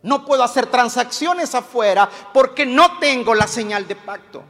[0.06, 4.44] no puedo hacer transacciones afuera porque no tengo la señal de pacto.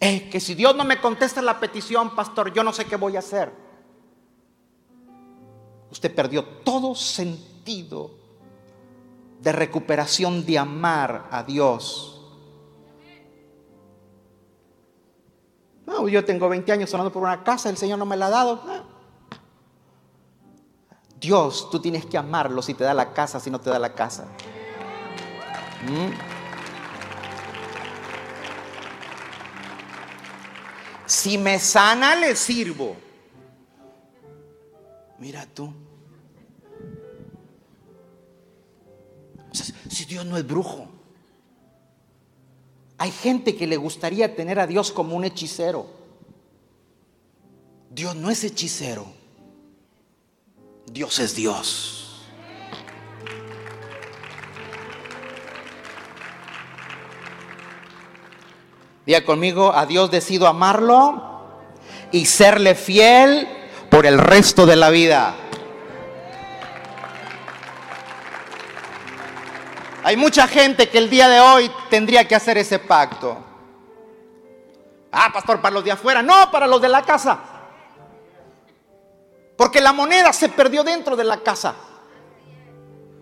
[0.00, 3.14] Es que si Dios no me contesta la petición, pastor, yo no sé qué voy
[3.16, 3.52] a hacer.
[5.90, 8.10] Usted perdió todo sentido
[9.38, 12.11] de recuperación de amar a Dios
[16.08, 18.62] Yo tengo 20 años sonando por una casa, el Señor no me la ha dado.
[21.20, 23.94] Dios, tú tienes que amarlo si te da la casa, si no te da la
[23.94, 24.26] casa.
[25.86, 26.12] ¿Mm?
[31.06, 32.96] Si me sana, le sirvo.
[35.18, 35.72] Mira tú.
[39.88, 40.88] Si Dios no es brujo.
[43.02, 45.88] Hay gente que le gustaría tener a Dios como un hechicero.
[47.90, 49.06] Dios no es hechicero.
[50.86, 52.28] Dios es Dios.
[59.04, 61.40] Diga conmigo, a Dios decido amarlo
[62.12, 63.48] y serle fiel
[63.90, 65.34] por el resto de la vida.
[70.12, 73.42] Hay mucha gente que el día de hoy tendría que hacer ese pacto.
[75.10, 76.22] Ah, pastor, para los de afuera.
[76.22, 77.40] No, para los de la casa.
[79.56, 81.74] Porque la moneda se perdió dentro de la casa.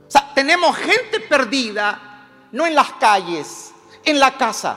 [0.04, 3.72] O sea, tenemos gente perdida, no en las calles,
[4.04, 4.76] en la casa.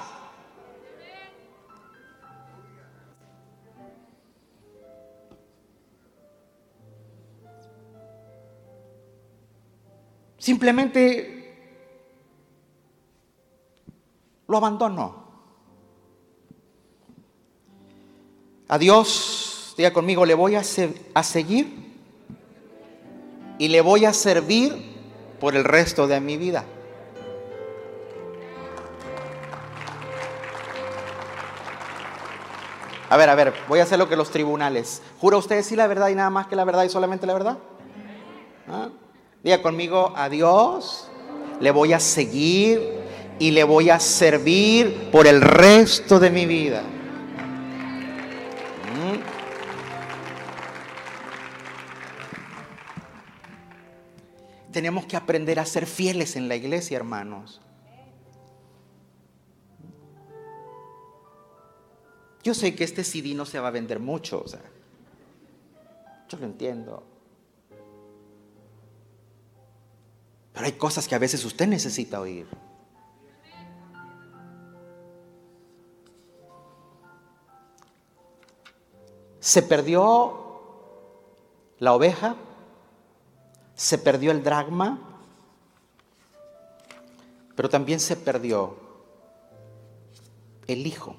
[10.38, 11.32] Simplemente
[14.53, 15.15] lo abandonó.
[18.67, 20.61] A Dios, diga conmigo, le voy a,
[21.13, 21.95] a seguir
[23.57, 24.93] y le voy a servir
[25.39, 26.65] por el resto de mi vida.
[33.09, 35.01] A ver, a ver, voy a hacer lo que los tribunales.
[35.19, 37.57] ¿Jura usted decir la verdad y nada más que la verdad y solamente la verdad?
[38.67, 38.89] ¿Ah?
[39.43, 41.09] Diga conmigo, a Dios
[41.59, 43.02] le voy a seguir
[43.43, 46.81] y le voy a servir por el resto de mi vida.
[48.93, 49.19] Mm.
[54.71, 57.59] Tenemos que aprender a ser fieles en la iglesia, hermanos.
[62.43, 64.45] Yo sé que este CD no se va a vender mucho,
[66.29, 67.03] yo lo entiendo.
[70.53, 72.47] Pero hay cosas que a veces usted necesita oír.
[79.43, 80.39] Se perdió
[81.79, 82.37] la oveja,
[83.75, 84.97] se perdió el dragma,
[87.53, 88.77] pero también se perdió
[90.65, 91.17] el hijo.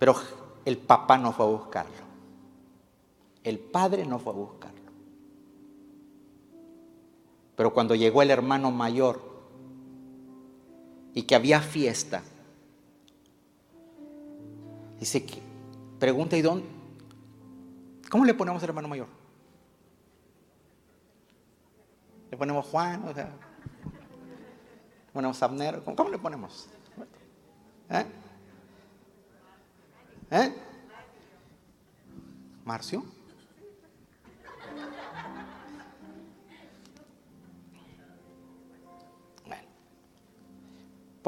[0.00, 0.16] Pero
[0.64, 1.92] el papá no fue a buscarlo.
[3.44, 4.90] El padre no fue a buscarlo.
[7.54, 9.27] Pero cuando llegó el hermano mayor,
[11.18, 12.22] y que había fiesta.
[15.00, 15.42] Dice que,
[15.98, 16.64] pregunta, ¿y dónde?
[18.08, 19.08] ¿Cómo le ponemos al hermano mayor?
[22.30, 23.02] ¿Le ponemos Juan?
[23.08, 23.32] O sea,
[25.06, 25.82] ¿Le ponemos Abner?
[25.82, 26.68] ¿Cómo, le ponemos?
[27.90, 28.06] ¿Eh?
[30.30, 30.54] ¿Eh?
[32.64, 33.04] ¿Marcio?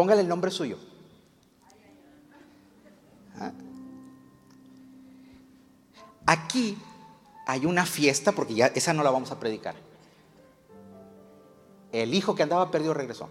[0.00, 0.78] Póngale el nombre suyo.
[3.38, 3.52] ¿Ah?
[6.24, 6.78] aquí
[7.46, 9.74] hay una fiesta, porque ya esa no la vamos a predicar.
[11.92, 13.28] El hijo que andaba perdido regresó.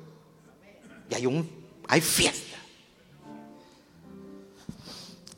[1.09, 1.49] Y hay un,
[1.87, 2.59] hay fiesta.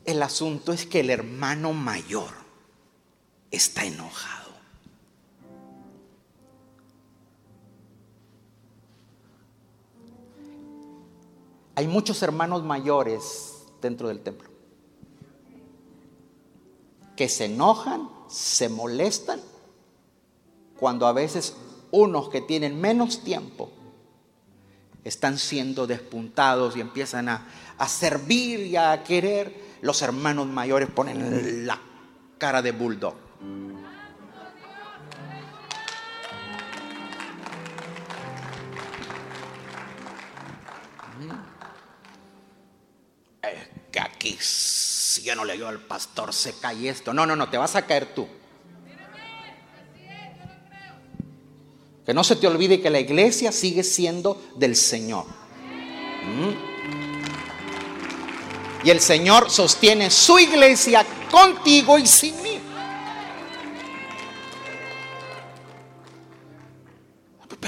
[0.03, 2.33] El asunto es que el hermano mayor
[3.51, 4.40] está enojado.
[11.75, 14.49] Hay muchos hermanos mayores dentro del templo
[17.15, 19.39] que se enojan, se molestan,
[20.79, 21.55] cuando a veces
[21.91, 23.69] unos que tienen menos tiempo
[25.03, 27.47] están siendo despuntados y empiezan a,
[27.87, 31.79] servir y a querer, los hermanos mayores ponen la
[32.37, 33.15] cara de bulldog.
[43.41, 47.13] Es que aquí si yo no le digo al pastor se cae esto.
[47.13, 48.27] No, no, no, te vas a caer tú.
[52.05, 55.25] Que no se te olvide que la iglesia sigue siendo del Señor.
[55.25, 56.71] ¿Mm?
[58.83, 62.50] Y el Señor sostiene su iglesia contigo y sin mí.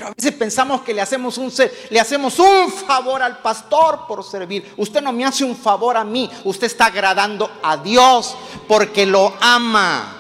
[0.04, 1.52] A veces pensamos que le hacemos, un,
[1.90, 4.74] le hacemos un favor al pastor por servir.
[4.76, 6.30] Usted no me hace un favor a mí.
[6.44, 8.36] Usted está agradando a Dios
[8.68, 10.20] porque lo ama.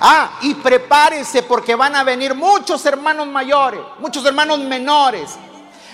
[0.00, 5.36] Ah, y prepárese porque van a venir muchos hermanos mayores, muchos hermanos menores,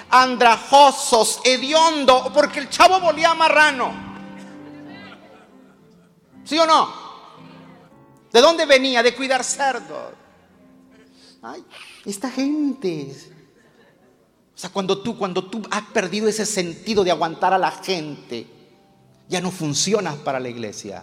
[0.09, 3.93] andrajosos, hediondo, porque el chavo volía marrano.
[6.45, 7.06] ¿Sí o no?
[8.37, 9.03] ¿De dónde venía?
[9.03, 10.13] De cuidar cerdos.
[11.41, 11.65] Ay,
[12.05, 13.17] esta gente.
[14.55, 18.47] O sea, cuando tú, cuando tú has perdido ese sentido de aguantar a la gente,
[19.27, 21.03] ya no funcionas para la iglesia.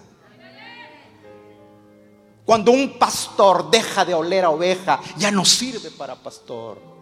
[2.45, 6.92] Cuando un pastor deja de oler a oveja, ya no sirve para pastor.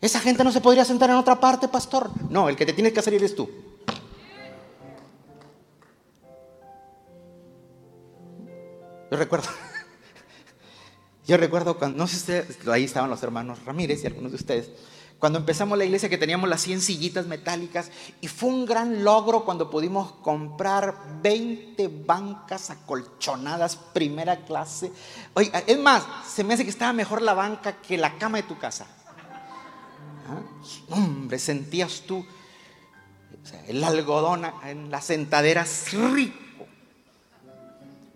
[0.00, 2.10] Esa gente no se podría sentar en otra parte, pastor.
[2.30, 3.48] No, el que te tienes que hacer eres tú.
[9.10, 9.48] Yo recuerdo,
[11.26, 14.70] yo recuerdo cuando, no sé ustedes, ahí estaban los hermanos Ramírez y algunos de ustedes,
[15.18, 17.90] cuando empezamos la iglesia que teníamos las 100 sillitas metálicas
[18.20, 24.92] y fue un gran logro cuando pudimos comprar 20 bancas acolchonadas primera clase.
[25.34, 28.42] Oye, es más, se me hace que estaba mejor la banca que la cama de
[28.42, 28.86] tu casa.
[30.28, 30.42] ¿Ah?
[30.90, 32.24] Hombre, sentías tú
[33.68, 36.66] el algodón en las sentaderas rico.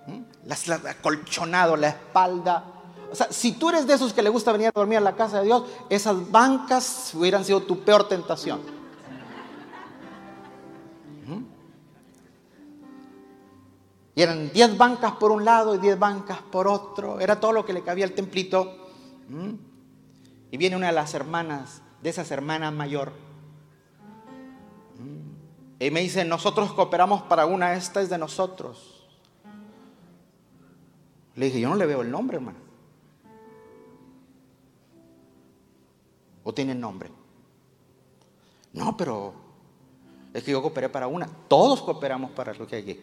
[0.06, 0.46] ¿Mm?
[0.46, 2.80] Las, acolchonado, la espalda
[3.10, 5.16] o sea, si tú eres de esos que le gusta venir a dormir a la
[5.16, 8.60] casa de Dios, esas bancas hubieran sido tu peor tentación.
[14.14, 17.20] Y eran 10 bancas por un lado y 10 bancas por otro.
[17.20, 18.76] Era todo lo que le cabía al templito.
[20.50, 23.12] Y viene una de las hermanas, de esas hermanas mayor.
[25.78, 29.08] Y me dice, nosotros cooperamos para una, esta es de nosotros.
[31.34, 32.58] Le dije, yo no le veo el nombre, hermano.
[36.44, 37.10] ¿O tienen nombre?
[38.72, 39.34] No, pero
[40.32, 41.26] es que yo cooperé para una.
[41.48, 43.00] Todos cooperamos para lo que hay aquí.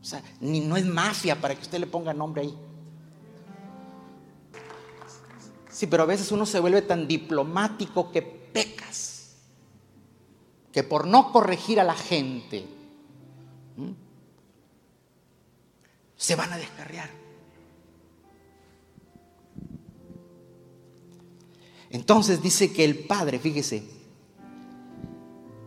[0.00, 2.58] O sea, ni, no es mafia para que usted le ponga nombre ahí.
[5.74, 9.34] Sí, pero a veces uno se vuelve tan diplomático que pecas.
[10.72, 12.64] Que por no corregir a la gente,
[16.16, 17.10] se van a descarriar.
[21.90, 23.82] Entonces dice que el Padre, fíjese,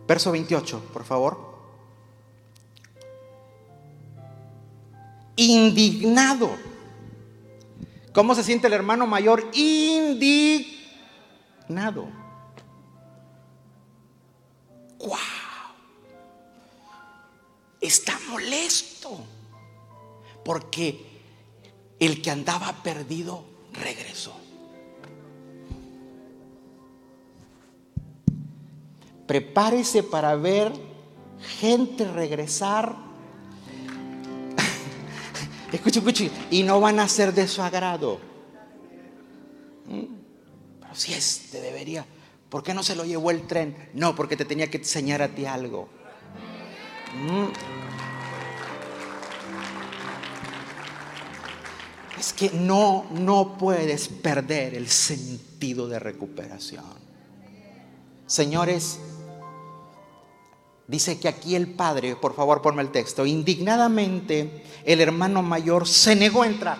[0.06, 1.38] verso 28, por favor.
[5.36, 6.67] Indignado.
[8.12, 9.48] ¿Cómo se siente el hermano mayor?
[9.54, 10.68] Indignado.
[14.98, 15.16] ¡Wow!
[17.80, 19.20] Está molesto.
[20.44, 21.06] Porque
[21.98, 24.38] el que andaba perdido regresó.
[29.28, 30.72] prepárese para ver
[31.60, 32.96] gente regresar.
[35.76, 38.18] Escuche, escuche, y no van a ser de su agrado.
[39.86, 40.04] ¿Mm?
[40.80, 42.04] Pero si este debería.
[42.48, 43.90] ¿Por qué no se lo llevó el tren?
[43.92, 45.88] No, porque te tenía que enseñar a ti algo.
[47.14, 47.46] ¿Mm?
[52.18, 56.84] Es que no, no puedes perder el sentido de recuperación.
[58.26, 58.98] Señores,
[60.88, 66.16] dice que aquí el padre, por favor ponme el texto, indignadamente el hermano mayor se
[66.16, 66.78] negó a entrar.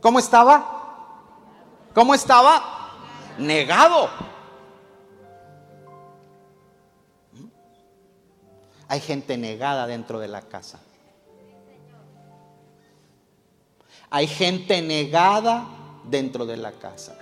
[0.00, 1.20] ¿Cómo estaba?
[1.92, 2.94] ¿Cómo estaba?
[3.38, 4.08] Negado.
[8.88, 10.78] Hay gente negada dentro de la casa.
[14.08, 15.66] Hay gente negada
[16.04, 17.18] dentro de la casa.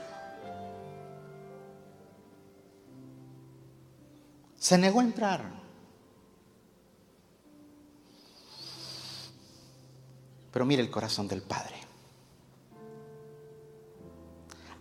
[4.56, 5.63] Se negó a entrar.
[10.54, 11.74] Pero mire el corazón del Padre.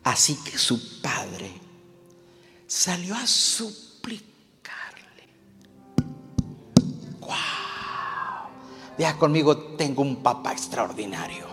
[0.04, 1.52] Así que su Padre
[2.68, 4.22] salió a suplicarle.
[7.22, 7.30] ¡Wow!
[9.00, 11.48] Vea conmigo, tengo un papá extraordinario.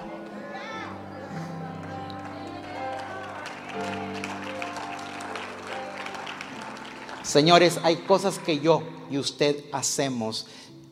[7.22, 10.46] Señores, hay cosas que yo y usted hacemos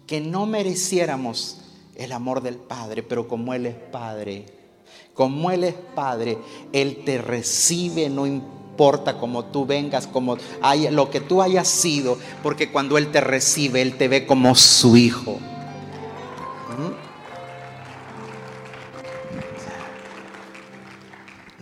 [0.07, 1.59] que no mereciéramos
[1.99, 4.47] el amor del Padre, pero como Él es Padre,
[5.13, 6.39] como Él es Padre,
[6.73, 10.39] Él te recibe, no importa cómo tú vengas, como
[10.91, 14.97] lo que tú hayas sido, porque cuando Él te recibe, Él te ve como su
[14.97, 15.39] hijo.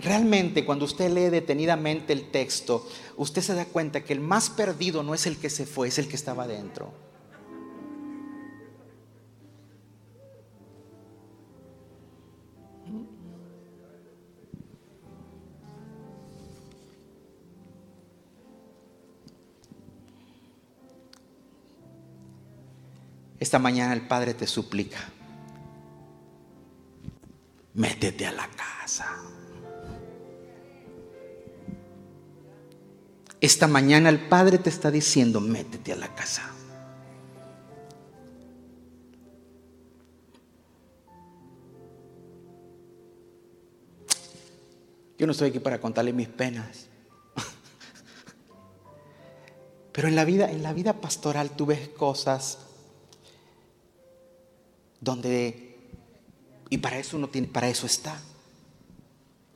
[0.02, 5.02] Realmente cuando usted lee detenidamente el texto, usted se da cuenta que el más perdido
[5.02, 6.92] no es el que se fue, es el que estaba dentro.
[23.46, 24.98] Esta mañana el Padre te suplica,
[27.74, 29.06] métete a la casa.
[33.40, 36.42] Esta mañana el Padre te está diciendo, métete a la casa.
[45.16, 46.88] Yo no estoy aquí para contarle mis penas.
[49.92, 52.65] Pero en la vida, en la vida pastoral tú ves cosas
[55.00, 55.76] donde
[56.68, 58.20] y para eso no tiene, para eso está.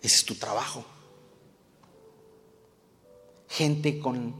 [0.02, 0.84] Ese es tu trabajo
[3.50, 4.34] gente con,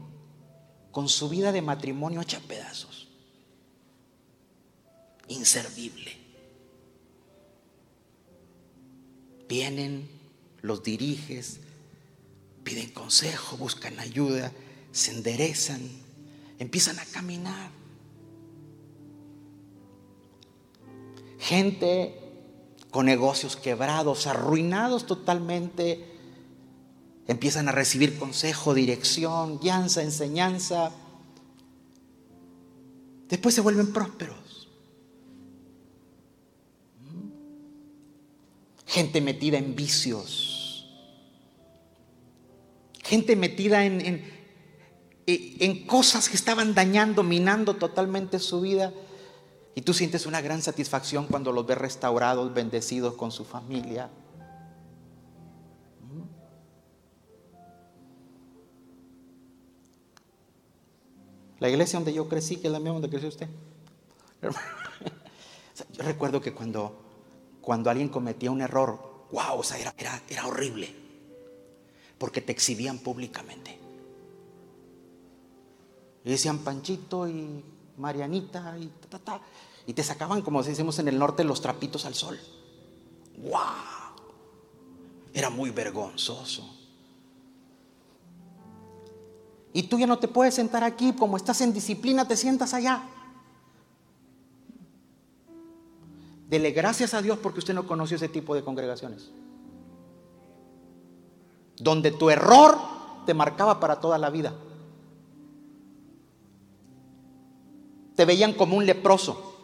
[0.91, 3.09] con su vida de matrimonio hecha pedazos.
[5.27, 6.17] Inservible.
[9.47, 10.09] Vienen,
[10.61, 11.59] los diriges,
[12.63, 14.53] piden consejo, buscan ayuda,
[14.93, 15.81] se enderezan,
[16.57, 17.69] empiezan a caminar.
[21.41, 22.17] Gente
[22.89, 26.11] con negocios quebrados, arruinados totalmente
[27.31, 30.91] Empiezan a recibir consejo, dirección, guianza, enseñanza.
[33.29, 34.69] Después se vuelven prósperos.
[38.85, 40.89] Gente metida en vicios.
[43.03, 44.23] Gente metida en, en,
[45.25, 48.91] en cosas que estaban dañando, minando totalmente su vida.
[49.73, 54.09] Y tú sientes una gran satisfacción cuando los ves restaurados, bendecidos con su familia.
[61.61, 63.47] La iglesia donde yo crecí, que es la misma donde creció usted.
[65.93, 67.03] Yo recuerdo que cuando,
[67.61, 69.93] cuando alguien cometía un error, wow, o sea, era,
[70.27, 70.93] era, horrible.
[72.17, 73.77] Porque te exhibían públicamente.
[76.25, 77.63] Y decían Panchito y
[77.97, 79.41] Marianita y ta, ta, ta,
[79.87, 82.39] Y te sacaban, como decimos en el norte, los trapitos al sol.
[83.37, 83.61] ¡Wow!
[85.33, 86.77] Era muy vergonzoso.
[89.73, 93.03] Y tú ya no te puedes sentar aquí, como estás en disciplina, te sientas allá.
[96.49, 99.31] Dele gracias a Dios porque usted no conoció ese tipo de congregaciones.
[101.77, 102.77] Donde tu error
[103.25, 104.53] te marcaba para toda la vida.
[108.21, 109.55] Te veían como un leproso.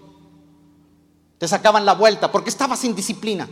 [1.37, 3.47] Te sacaban la vuelta porque estabas sin disciplina.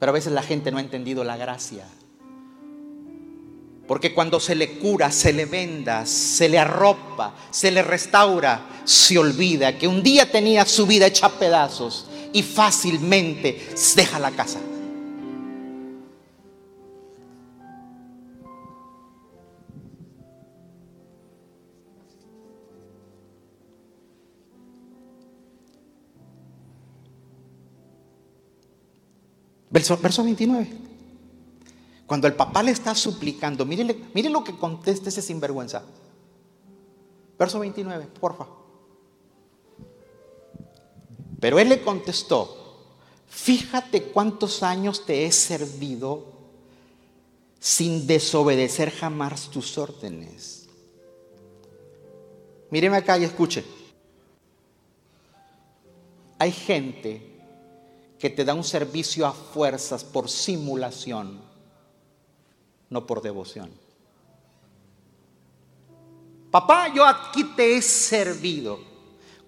[0.00, 1.86] Pero a veces la gente no ha entendido la gracia.
[3.86, 9.16] Porque cuando se le cura, se le venda, se le arropa, se le restaura, se
[9.16, 14.58] olvida que un día tenía su vida hecha a pedazos y fácilmente deja la casa.
[29.74, 30.68] Verso, verso 29.
[32.06, 35.82] Cuando el papá le está suplicando, mire, mire lo que contesta ese sinvergüenza.
[37.36, 38.46] Verso 29, porfa.
[41.40, 42.84] Pero él le contestó,
[43.26, 46.32] fíjate cuántos años te he servido
[47.58, 50.68] sin desobedecer jamás tus órdenes.
[52.70, 53.64] Míreme acá y escuche.
[56.38, 57.33] Hay gente
[58.18, 61.40] que te da un servicio a fuerzas por simulación,
[62.90, 63.70] no por devoción.
[66.50, 68.78] Papá, yo aquí te he servido.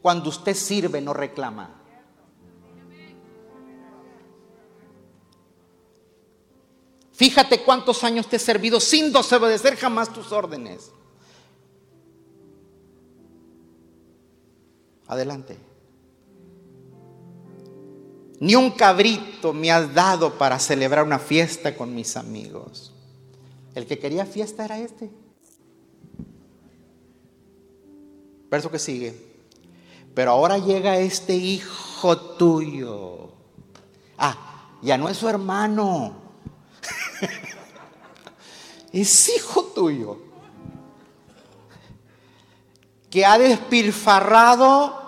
[0.03, 1.83] Cuando usted sirve, no reclama.
[7.13, 10.93] Fíjate cuántos años te he servido sin desobedecer jamás tus órdenes.
[15.07, 15.66] Adelante.
[18.39, 22.93] Ni un cabrito me has dado para celebrar una fiesta con mis amigos.
[23.75, 25.11] El que quería fiesta era este.
[28.51, 29.15] Verso que sigue.
[30.15, 33.33] Pero ahora llega este hijo tuyo.
[34.19, 36.17] Ah, ya no es su hermano.
[38.93, 40.19] es hijo tuyo.
[43.11, 45.06] Que ha despilfarrado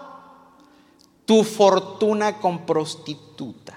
[1.28, 3.76] tu fortuna con prostitutas.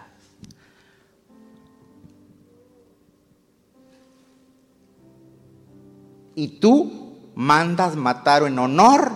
[6.34, 9.12] Y tú mandas matar en honor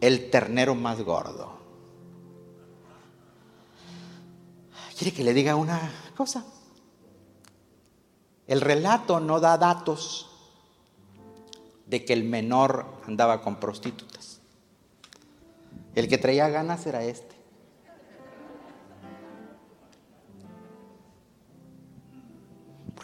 [0.00, 1.52] el ternero más gordo.
[4.98, 6.44] ¿Quiere que le diga una cosa?
[8.48, 10.28] El relato no da datos
[11.86, 14.40] de que el menor andaba con prostitutas.
[15.94, 17.27] El que traía ganas era este.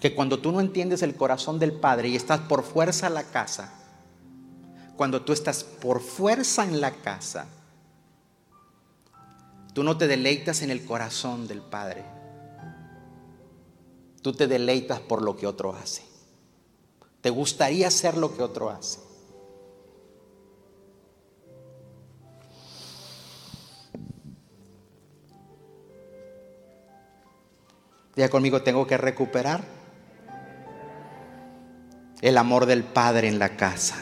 [0.05, 3.22] Porque cuando tú no entiendes el corazón del Padre y estás por fuerza en la
[3.22, 3.72] casa,
[4.98, 7.46] cuando tú estás por fuerza en la casa,
[9.72, 12.05] tú no te deleitas en el corazón del Padre.
[14.20, 16.02] Tú te deleitas por lo que otro hace.
[17.22, 19.00] Te gustaría hacer lo que otro hace.
[28.16, 29.74] Ya conmigo, tengo que recuperar
[32.21, 33.97] el amor del Padre en la casa.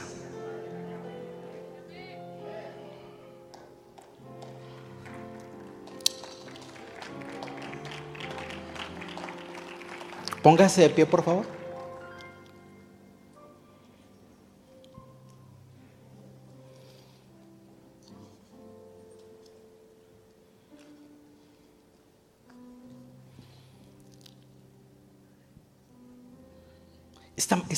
[10.42, 11.61] Póngase de pie, por favor.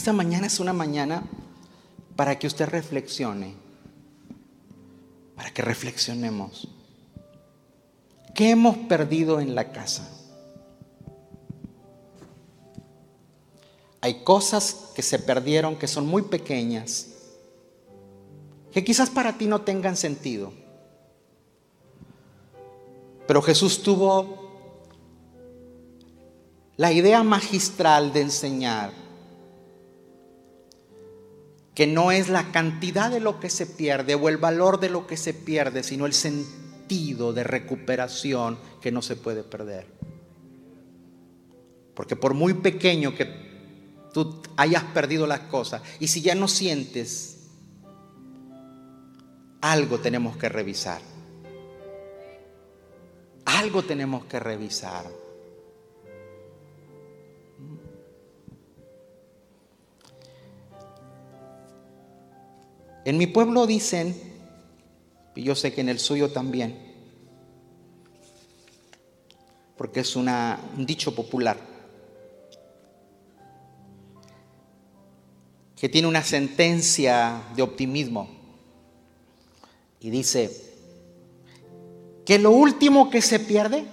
[0.05, 1.23] Esta, mañana es una mañana
[2.15, 3.55] para que usted reflexione,
[5.35, 6.69] para que reflexionemos.
[8.35, 10.07] ¿Qué hemos perdido en la casa?
[14.03, 17.07] Hay cosas que se perdieron que son muy pequeñas,
[18.73, 20.53] que quizás para ti no tengan sentido.
[23.27, 24.51] Pero Jesús tuvo
[26.77, 29.04] la idea magistral de enseñar
[31.75, 35.07] que no es la cantidad de lo que se pierde o el valor de lo
[35.07, 39.87] que se pierde, sino el sentido de recuperación que no se puede perder.
[41.95, 43.27] Porque por muy pequeño que
[44.13, 47.49] tú hayas perdido las cosas, y si ya no sientes,
[49.61, 51.01] algo tenemos que revisar.
[53.47, 55.24] Algo tenemos que revisar.
[63.05, 64.15] En mi pueblo dicen,
[65.35, 66.79] y yo sé que en el suyo también,
[69.77, 70.31] porque es un
[70.79, 71.59] dicho popular,
[75.77, 78.31] que tiene una sentencia de optimismo
[80.01, 80.51] y dice
[82.25, 83.85] que lo último que se pierde,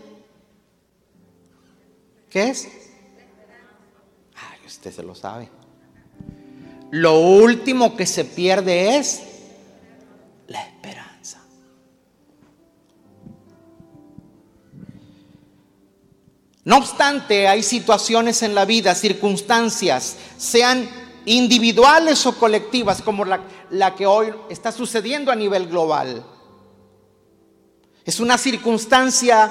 [2.30, 2.70] ¿qué es?
[4.36, 5.50] Ay, usted se lo sabe
[6.92, 9.22] lo último que se pierde es
[10.48, 11.42] la esperanza.
[16.66, 20.88] No obstante, hay situaciones en la vida, circunstancias, sean
[21.26, 26.26] individuales o colectivas, como la, la, que hoy está sucediendo a nivel global.
[28.04, 29.50] Es una circunstancia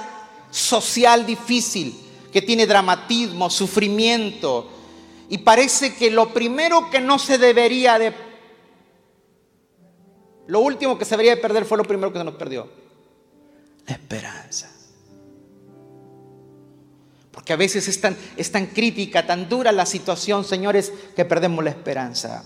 [0.51, 1.99] social difícil,
[2.31, 4.80] que tiene dramatismo, sufrimiento.
[5.31, 8.13] Y parece que lo primero que no se debería de...
[10.49, 12.69] Lo último que se debería de perder fue lo primero que se nos perdió.
[13.87, 14.73] La esperanza.
[17.31, 21.63] Porque a veces es tan, es tan crítica, tan dura la situación, señores, que perdemos
[21.63, 22.45] la esperanza.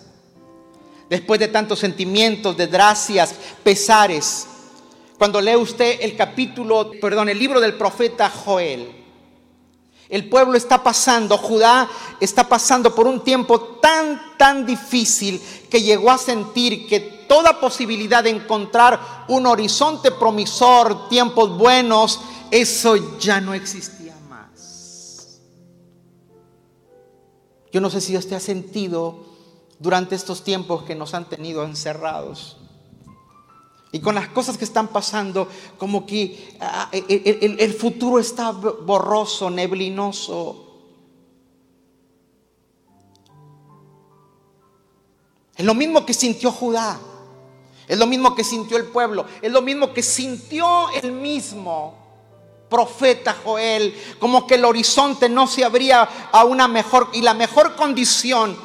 [1.09, 4.47] Después de tantos sentimientos, desgracias, pesares,
[5.17, 9.04] cuando lee usted el capítulo, perdón, el libro del profeta Joel,
[10.09, 11.89] el pueblo está pasando, Judá
[12.21, 15.41] está pasando por un tiempo tan, tan difícil
[15.71, 23.19] que llegó a sentir que toda posibilidad de encontrar un horizonte promisor, tiempos buenos, eso
[23.19, 25.41] ya no existía más.
[27.73, 29.25] Yo no sé si usted ha sentido
[29.79, 32.59] durante estos tiempos que nos han tenido encerrados
[33.95, 40.67] y con las cosas que están pasando, como que ah, el, futuro está borroso, neblinoso.
[45.55, 46.99] Es lo mismo que sintió Judá.
[47.87, 49.27] Es lo mismo que sintió el pueblo.
[49.41, 51.95] Es lo mismo que sintió el mismo
[52.69, 53.95] profeta Joel.
[54.19, 58.57] Como que el horizonte no se abría a una mejor y la mejor condición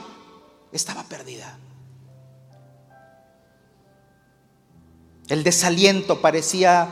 [0.71, 1.59] estaba perdida.
[5.29, 6.89] El desaliento parecía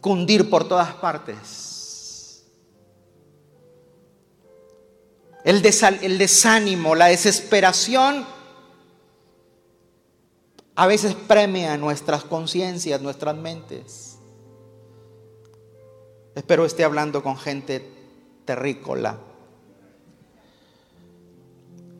[0.00, 2.44] cundir por todas partes.
[5.44, 8.26] El, desánimo, la desesperación
[10.74, 14.18] a veces premia nuestras conciencias, nuestras mentes.
[16.34, 17.88] Espero esté hablando con gente
[18.44, 19.18] terrícola.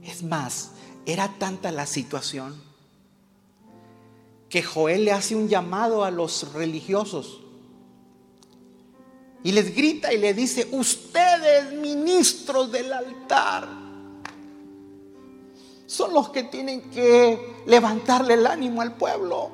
[0.03, 0.73] Es más,
[1.07, 2.72] era tanta la situación
[4.53, 7.41] que Joel le hace un llamado a los religiosos.
[9.43, 13.67] Y les grita y le dice, ustedes ministros del altar
[15.87, 19.51] son los que tienen que levantarle el ánimo al pueblo.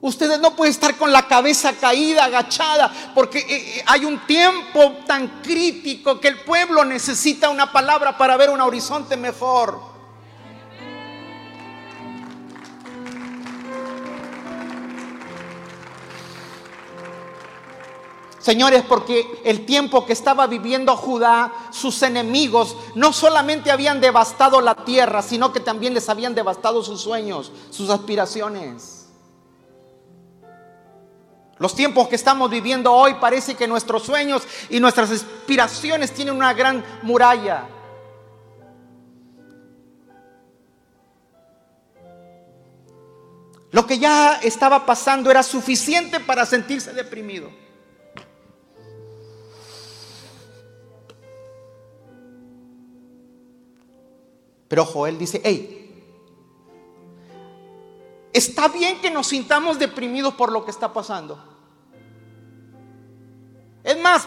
[0.00, 4.92] Ustedes no pueden estar con la cabeza caída, agachada, porque eh, eh, hay un tiempo
[5.06, 9.91] tan crítico que el pueblo necesita una palabra para ver un horizonte mejor.
[18.42, 24.74] Señores, porque el tiempo que estaba viviendo Judá, sus enemigos no solamente habían devastado la
[24.84, 29.06] tierra, sino que también les habían devastado sus sueños, sus aspiraciones.
[31.58, 36.52] Los tiempos que estamos viviendo hoy parece que nuestros sueños y nuestras aspiraciones tienen una
[36.52, 37.68] gran muralla.
[43.70, 47.62] Lo que ya estaba pasando era suficiente para sentirse deprimido.
[54.72, 56.02] Pero Joel dice, hey,
[58.32, 61.38] está bien que nos sintamos deprimidos por lo que está pasando.
[63.84, 64.26] Es más,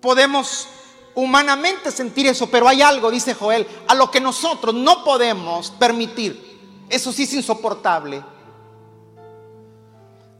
[0.00, 0.66] podemos
[1.14, 6.84] humanamente sentir eso, pero hay algo, dice Joel, a lo que nosotros no podemos permitir.
[6.88, 8.20] Eso sí es insoportable.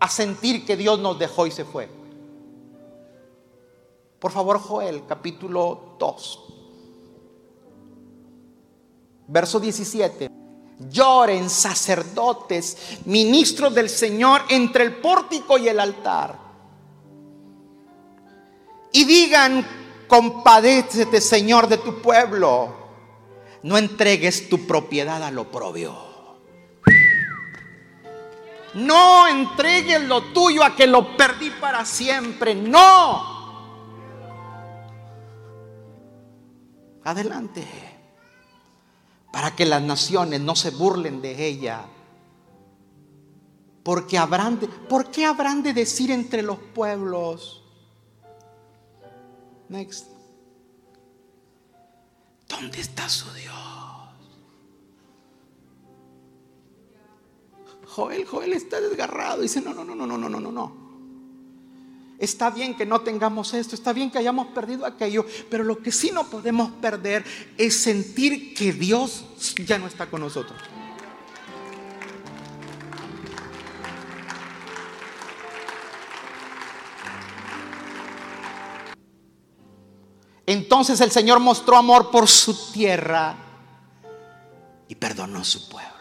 [0.01, 1.89] A sentir que Dios nos dejó y se fue.
[4.19, 6.50] Por favor, Joel, capítulo 2.
[9.31, 10.29] Verso 17.
[10.91, 16.37] Lloren sacerdotes, ministros del Señor entre el pórtico y el altar.
[18.93, 19.65] Y digan,
[20.09, 22.75] compadécete Señor de tu pueblo.
[23.63, 25.95] No entregues tu propiedad al oprobio.
[28.75, 32.57] No entregues lo tuyo a que lo perdí para siempre.
[32.57, 33.39] No.
[37.05, 37.90] Adelante
[39.33, 41.87] para que las naciones no se burlen de ella.
[43.83, 47.65] Porque habrán de, ¿Por qué habrán de decir entre los pueblos?
[49.69, 50.07] Next.
[52.49, 53.55] ¿Dónde está su Dios?
[57.87, 59.43] Joel, Joel está desgarrado.
[59.43, 60.90] Dice, no, no, no, no, no, no, no, no.
[62.21, 65.91] Está bien que no tengamos esto, está bien que hayamos perdido aquello, pero lo que
[65.91, 67.25] sí no podemos perder
[67.57, 69.25] es sentir que Dios
[69.65, 70.61] ya no está con nosotros.
[80.45, 83.35] Entonces el Señor mostró amor por su tierra
[84.89, 86.00] y perdonó su pueblo.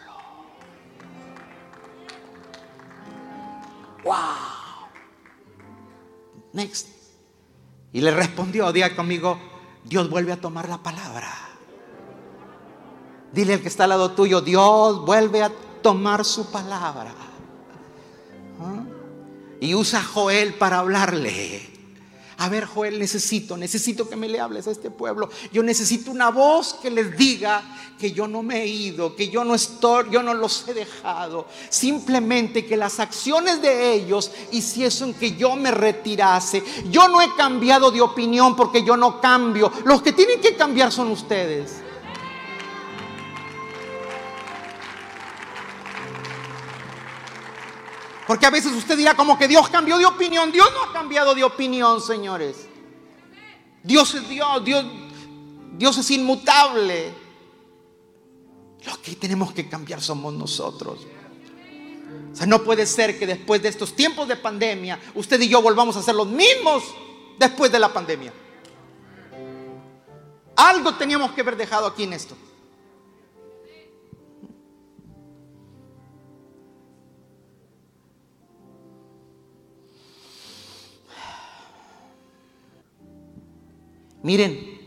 [6.52, 6.88] Next.
[7.92, 9.38] Y le respondió, diga conmigo,
[9.84, 11.32] Dios vuelve a tomar la palabra.
[13.32, 17.12] Dile al que está al lado tuyo, Dios vuelve a tomar su palabra.
[18.60, 18.84] ¿Ah?
[19.60, 21.79] Y usa Joel para hablarle.
[22.40, 25.28] A ver, Joel, necesito, necesito que me le hables a este pueblo.
[25.52, 27.62] Yo necesito una voz que les diga
[27.98, 31.46] que yo no me he ido, que yo no estoy, yo no los he dejado.
[31.68, 36.64] Simplemente que las acciones de ellos hiciesen que yo me retirase.
[36.90, 39.70] Yo no he cambiado de opinión porque yo no cambio.
[39.84, 41.82] Los que tienen que cambiar son ustedes.
[48.30, 50.52] Porque a veces usted dirá como que Dios cambió de opinión.
[50.52, 52.68] Dios no ha cambiado de opinión, señores.
[53.82, 54.86] Dios es Dios, Dios,
[55.72, 57.12] Dios es inmutable.
[58.86, 61.00] Lo que tenemos que cambiar somos nosotros.
[62.32, 65.60] O sea, no puede ser que después de estos tiempos de pandemia, usted y yo
[65.60, 66.84] volvamos a ser los mismos
[67.36, 68.32] después de la pandemia.
[70.54, 72.36] Algo teníamos que haber dejado aquí en esto.
[84.22, 84.78] Miren,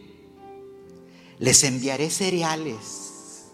[1.40, 3.52] les enviaré cereales.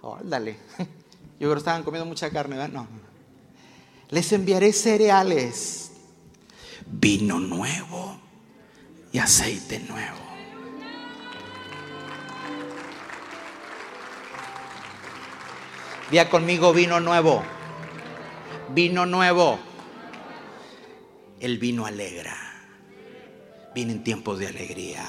[0.00, 0.56] Óndale.
[0.78, 2.72] Yo creo que estaban comiendo mucha carne, ¿verdad?
[2.72, 2.88] No.
[4.10, 5.92] Les enviaré cereales,
[6.86, 8.20] vino nuevo
[9.12, 10.18] y aceite nuevo.
[16.10, 17.42] Día conmigo vino nuevo.
[18.74, 19.58] Vino nuevo.
[21.40, 22.51] El vino alegra
[23.74, 25.04] vienen tiempos de alegría.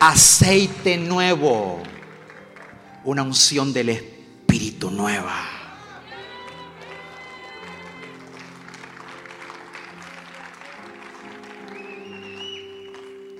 [0.00, 1.82] Aceite nuevo,
[3.04, 5.34] una unción del Espíritu nueva.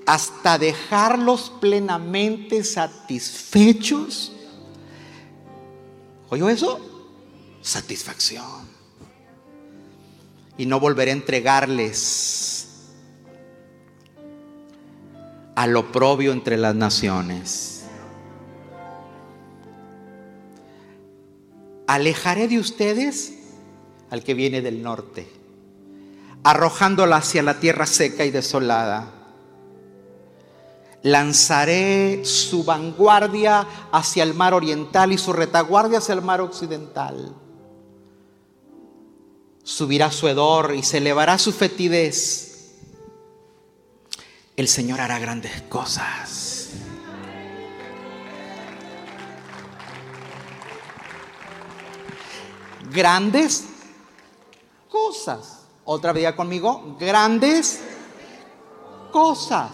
[0.05, 4.33] Hasta dejarlos plenamente satisfechos.
[6.29, 6.79] ¿Oyó eso?
[7.61, 8.78] Satisfacción
[10.59, 12.67] y no volveré a entregarles
[15.55, 17.85] al oprobio entre las naciones.
[21.87, 23.35] Alejaré de ustedes
[24.09, 25.31] al que viene del norte,
[26.43, 29.13] arrojándola hacia la tierra seca y desolada.
[31.03, 37.33] Lanzaré su vanguardia hacia el mar oriental y su retaguardia hacia el mar occidental
[39.69, 42.73] subirá su hedor y se elevará su fetidez.
[44.55, 46.71] El Señor hará grandes cosas.
[52.91, 53.65] Grandes
[54.89, 55.67] cosas.
[55.85, 56.97] Otra vez conmigo.
[56.99, 57.79] Grandes
[59.11, 59.71] cosas.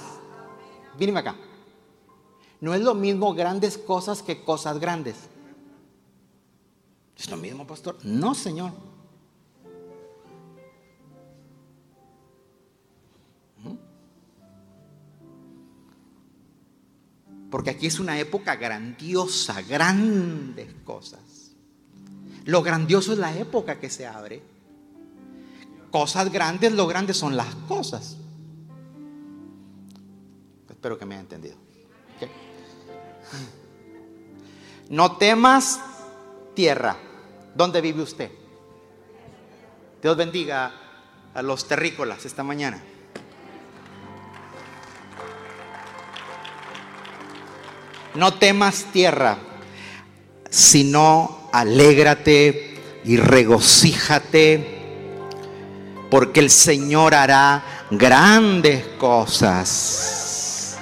[1.00, 1.38] Mírame acá.
[2.60, 5.16] No es lo mismo grandes cosas que cosas grandes.
[7.18, 7.98] ¿Es lo mismo, pastor?
[8.04, 8.95] No, Señor.
[17.56, 21.54] Porque aquí es una época grandiosa, grandes cosas.
[22.44, 24.44] Lo grandioso es la época que se abre.
[25.90, 28.18] Cosas grandes, lo grandes son las cosas.
[30.70, 31.56] Espero que me haya entendido.
[34.90, 35.80] No temas
[36.56, 36.98] tierra.
[37.56, 38.32] ¿Dónde vive usted?
[40.02, 40.74] Dios bendiga
[41.34, 42.84] a los terrícolas esta mañana.
[48.16, 49.38] No temas tierra,
[50.50, 54.74] sino alégrate y regocíjate,
[56.10, 60.78] porque el Señor hará grandes cosas.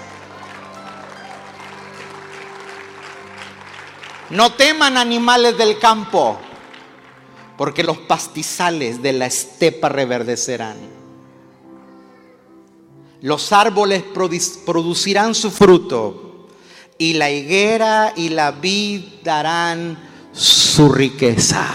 [4.29, 6.39] No teman animales del campo,
[7.57, 10.77] porque los pastizales de la estepa reverdecerán.
[13.21, 14.03] Los árboles
[14.65, 16.22] producirán su fruto
[17.03, 19.97] y la higuera y la vid darán
[20.31, 21.65] su riqueza.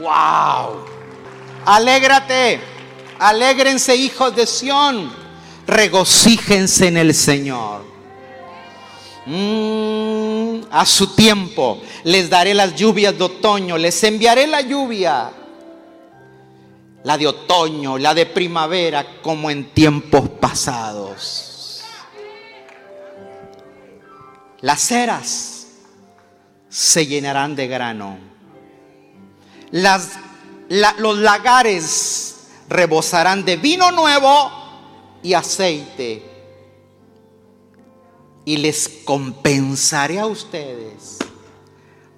[0.00, 0.84] ¡Wow!
[1.64, 2.58] Alégrate,
[3.20, 5.12] alégrense hijos de Sión,
[5.64, 7.84] regocíjense en el Señor.
[9.26, 15.30] Mm, a su tiempo les daré las lluvias de otoño, les enviaré la lluvia,
[17.04, 21.45] la de otoño, la de primavera, como en tiempos pasados.
[24.66, 25.68] Las ceras
[26.68, 28.18] se llenarán de grano
[29.70, 34.50] los lagares rebosarán de vino nuevo
[35.22, 36.20] y aceite.
[38.44, 41.18] Y les compensaré a ustedes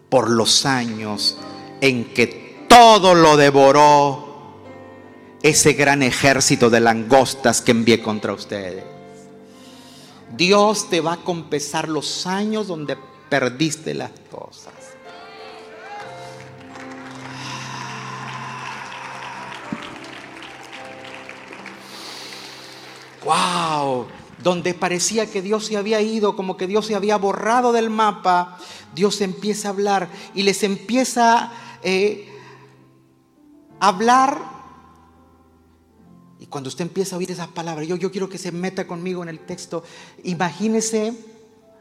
[0.08, 1.36] por los años
[1.82, 4.56] en que todo lo devoró
[5.42, 8.97] ese gran ejército de langostas que envié contra ustedes.
[10.36, 12.96] Dios te va a compensar los años donde
[13.28, 14.74] perdiste las cosas.
[23.24, 24.06] Wow,
[24.42, 28.58] donde parecía que Dios se había ido, como que Dios se había borrado del mapa,
[28.94, 31.52] Dios empieza a hablar y les empieza
[31.82, 32.28] eh,
[33.80, 34.57] a hablar
[36.40, 39.22] y cuando usted empieza a oír esas palabras, yo, yo quiero que se meta conmigo
[39.22, 39.82] en el texto.
[40.22, 41.12] Imagínese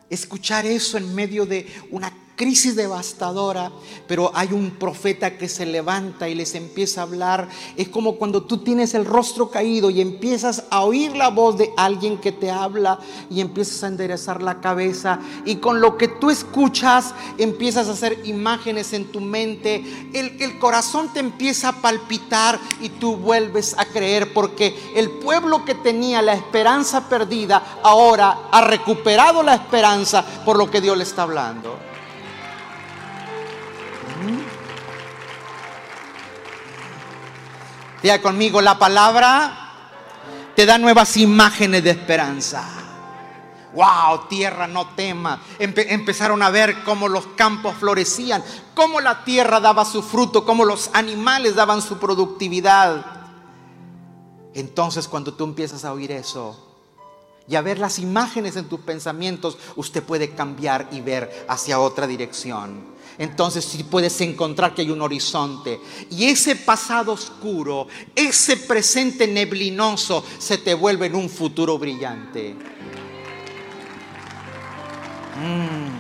[0.10, 3.72] escuchar eso en medio de una crisis devastadora,
[4.08, 7.50] pero hay un profeta que se levanta y les empieza a hablar.
[7.76, 11.74] Es como cuando tú tienes el rostro caído y empiezas a oír la voz de
[11.76, 13.00] alguien que te habla
[13.32, 18.22] y empiezas a enderezar la cabeza y con lo que tú escuchas empiezas a hacer
[18.24, 19.84] imágenes en tu mente.
[20.14, 25.66] El, el corazón te empieza a palpitar y tú vuelves a creer porque el pueblo
[25.66, 31.04] que tenía la esperanza perdida ahora ha recuperado la esperanza por lo que Dios le
[31.04, 31.87] está hablando.
[38.02, 39.68] Diga conmigo, la palabra
[40.56, 42.64] te da nuevas imágenes de esperanza.
[43.74, 45.40] Wow, tierra, no temas.
[45.60, 48.44] empezaron a ver cómo los campos florecían,
[48.74, 53.06] cómo la tierra daba su fruto, cómo los animales daban su productividad.
[54.54, 56.58] Entonces, cuando tú empiezas a oír eso
[57.48, 62.08] y a ver las imágenes en tus pensamientos, usted puede cambiar y ver hacia otra
[62.08, 65.82] dirección entonces sí puedes encontrar que hay un horizonte.
[66.12, 72.56] Y ese pasado oscuro, ese presente neblinoso, se te vuelve en un futuro brillante.
[75.36, 75.98] Mm.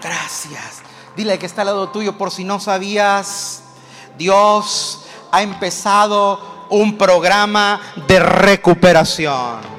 [0.00, 0.82] Gracias.
[1.16, 3.64] Dile que está al lado tuyo por si no sabías.
[4.16, 5.00] Dios
[5.32, 9.78] ha empezado un programa de recuperación.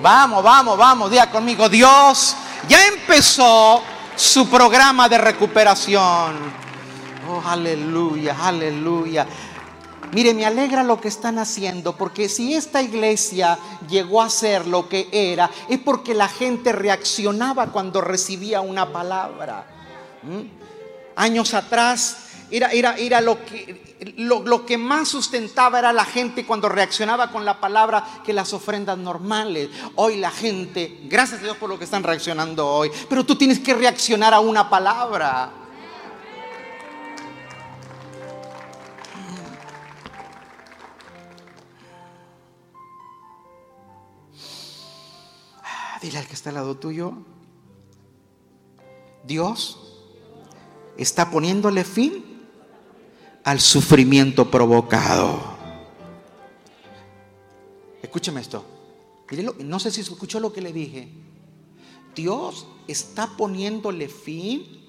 [0.00, 2.36] Vamos, vamos, vamos, diga conmigo, Dios
[2.68, 3.82] ya empezó
[4.16, 6.36] su programa de recuperación.
[7.28, 9.26] Oh, aleluya, aleluya.
[10.12, 13.58] Mire, me alegra lo que están haciendo, porque si esta iglesia
[13.88, 19.66] llegó a ser lo que era, es porque la gente reaccionaba cuando recibía una palabra.
[20.22, 20.42] ¿Mm?
[21.16, 22.16] Años atrás
[22.52, 27.46] era, era, era lo, que, lo, que más sustentaba era la gente cuando reaccionaba con
[27.46, 29.70] la palabra que las ofrendas normales.
[29.94, 33.58] Hoy la gente, gracias a Dios por lo que están reaccionando hoy, pero tú tienes
[33.58, 35.50] que reaccionar a una palabra.
[45.62, 47.14] Ah, dile al que está al lado tuyo,
[49.24, 49.78] Dios
[50.98, 52.31] está poniéndole fin
[53.44, 55.40] al sufrimiento provocado.
[58.02, 58.64] Escúcheme esto.
[59.60, 61.08] no sé si escuchó lo que le dije.
[62.14, 64.82] Dios está poniéndole fin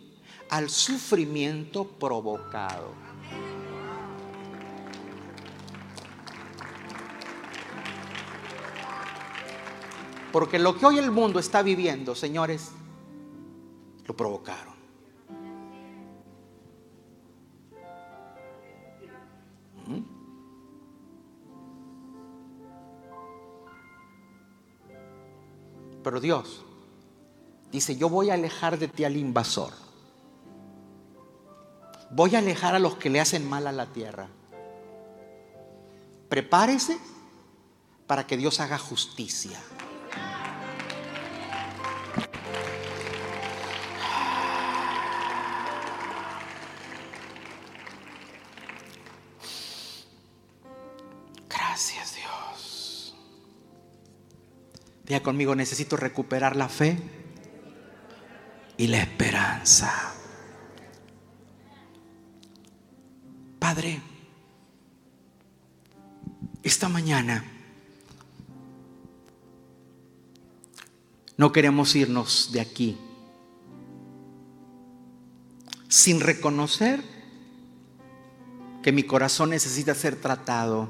[0.49, 2.91] al sufrimiento provocado.
[10.31, 12.71] Porque lo que hoy el mundo está viviendo, señores,
[14.05, 14.72] lo provocaron.
[26.03, 26.61] Pero Dios
[27.71, 29.71] dice, yo voy a alejar de ti al invasor.
[32.11, 34.27] Voy a alejar a los que le hacen mal a la tierra.
[36.29, 36.99] Prepárese
[38.05, 39.59] para que Dios haga justicia.
[55.23, 56.97] Conmigo, necesito recuperar la fe
[58.77, 60.13] y la esperanza.
[63.57, 64.01] Padre,
[66.61, 67.43] esta mañana
[71.37, 72.97] no queremos irnos de aquí
[75.87, 77.01] sin reconocer
[78.81, 80.89] que mi corazón necesita ser tratado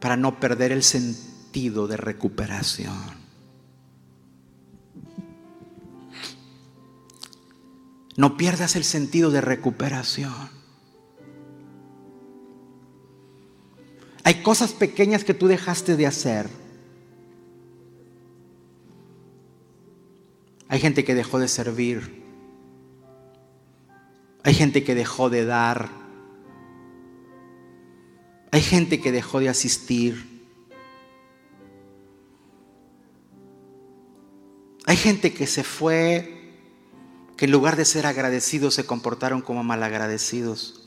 [0.00, 3.22] para no perder el sentido de recuperación.
[8.16, 10.32] No pierdas el sentido de recuperación.
[14.24, 16.48] Hay cosas pequeñas que tú dejaste de hacer.
[20.68, 22.22] Hay gente que dejó de servir.
[24.42, 25.90] Hay gente que dejó de dar.
[28.50, 30.31] Hay gente que dejó de asistir.
[34.86, 36.54] Hay gente que se fue,
[37.36, 40.82] que en lugar de ser agradecidos se comportaron como malagradecidos.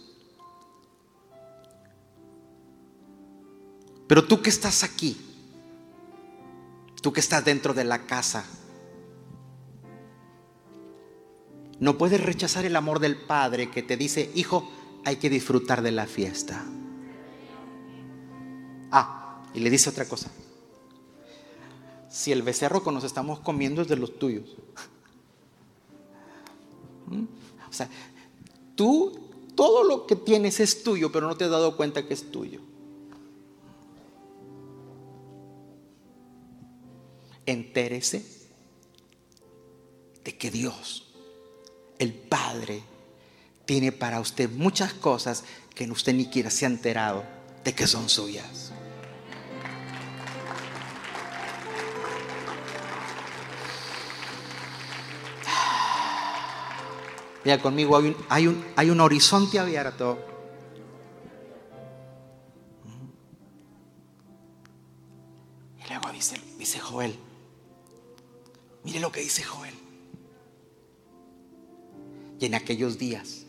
[4.07, 5.17] Pero tú que estás aquí,
[7.01, 8.45] tú que estás dentro de la casa,
[11.79, 14.69] no puedes rechazar el amor del Padre que te dice, hijo,
[15.03, 16.65] hay que disfrutar de la fiesta.
[18.91, 20.31] Ah, y le dice otra cosa.
[22.15, 24.45] Si el becerro que nos estamos comiendo es de los tuyos.
[27.07, 27.25] ¿Mm?
[27.69, 27.89] O sea,
[28.75, 29.19] tú,
[29.55, 32.61] todo lo que tienes es tuyo, pero no te has dado cuenta que es tuyo.
[37.45, 38.25] entérese
[40.23, 41.13] de que Dios,
[41.99, 42.81] el Padre,
[43.65, 45.43] tiene para usted muchas cosas
[45.73, 47.23] que usted ni siquiera se ha enterado
[47.63, 48.71] de que son suyas.
[57.45, 60.17] Mira, conmigo hay un, hay un, hay un horizonte abierto.
[65.79, 67.15] Y luego dice, dice Joel,
[68.85, 69.73] Mire lo que dice Joel.
[72.39, 73.45] Y en aquellos días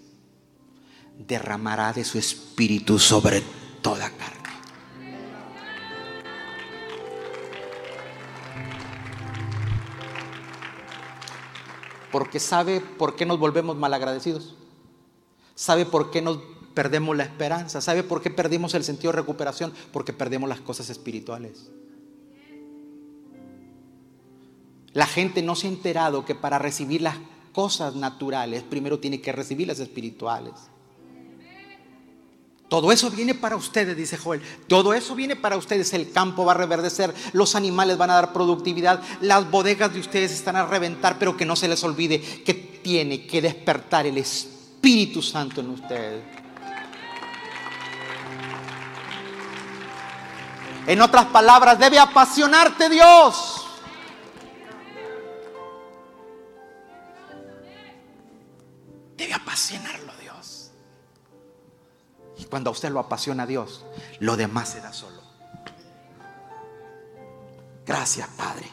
[1.19, 3.43] derramará de su espíritu sobre
[3.83, 4.26] toda carne.
[12.17, 14.55] Porque sabe por qué nos volvemos malagradecidos.
[15.55, 16.39] Sabe por qué nos
[16.73, 17.83] perdemos la esperanza.
[17.83, 19.71] Sabe por qué perdimos el sentido de recuperación.
[19.93, 21.69] Porque perdemos las cosas espirituales.
[24.95, 27.19] La gente no se ha enterado que para recibir las
[27.53, 30.55] cosas naturales, primero tiene que recibir las espirituales.
[32.69, 34.43] Todo eso viene para ustedes, dice Joel.
[34.67, 35.93] Todo eso viene para ustedes.
[35.93, 40.33] El campo va a reverdecer, los animales van a dar productividad, las bodegas de ustedes
[40.33, 45.23] están a reventar, pero que no se les olvide que tiene que despertar el Espíritu
[45.23, 46.37] Santo en ustedes.
[50.87, 53.67] En otras palabras, debe apasionarte Dios.
[59.17, 60.26] Debe apasionarlo Dios.
[62.39, 63.85] Y cuando a usted lo apasiona a Dios,
[64.21, 65.21] lo demás se da solo.
[67.87, 68.67] Gracias, Padre.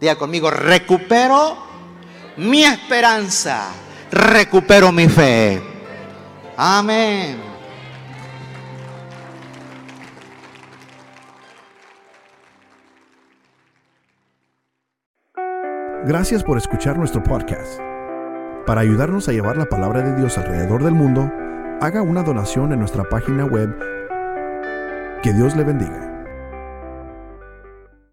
[0.00, 1.56] Diga conmigo, recupero
[2.38, 3.68] mi esperanza,
[4.10, 5.62] recupero mi fe.
[6.56, 7.48] Amén.
[16.04, 17.80] Gracias por escuchar nuestro podcast.
[18.66, 21.30] Para ayudarnos a llevar la palabra de Dios alrededor del mundo,
[21.80, 23.74] haga una donación en nuestra página web.
[25.22, 26.07] Que Dios le bendiga.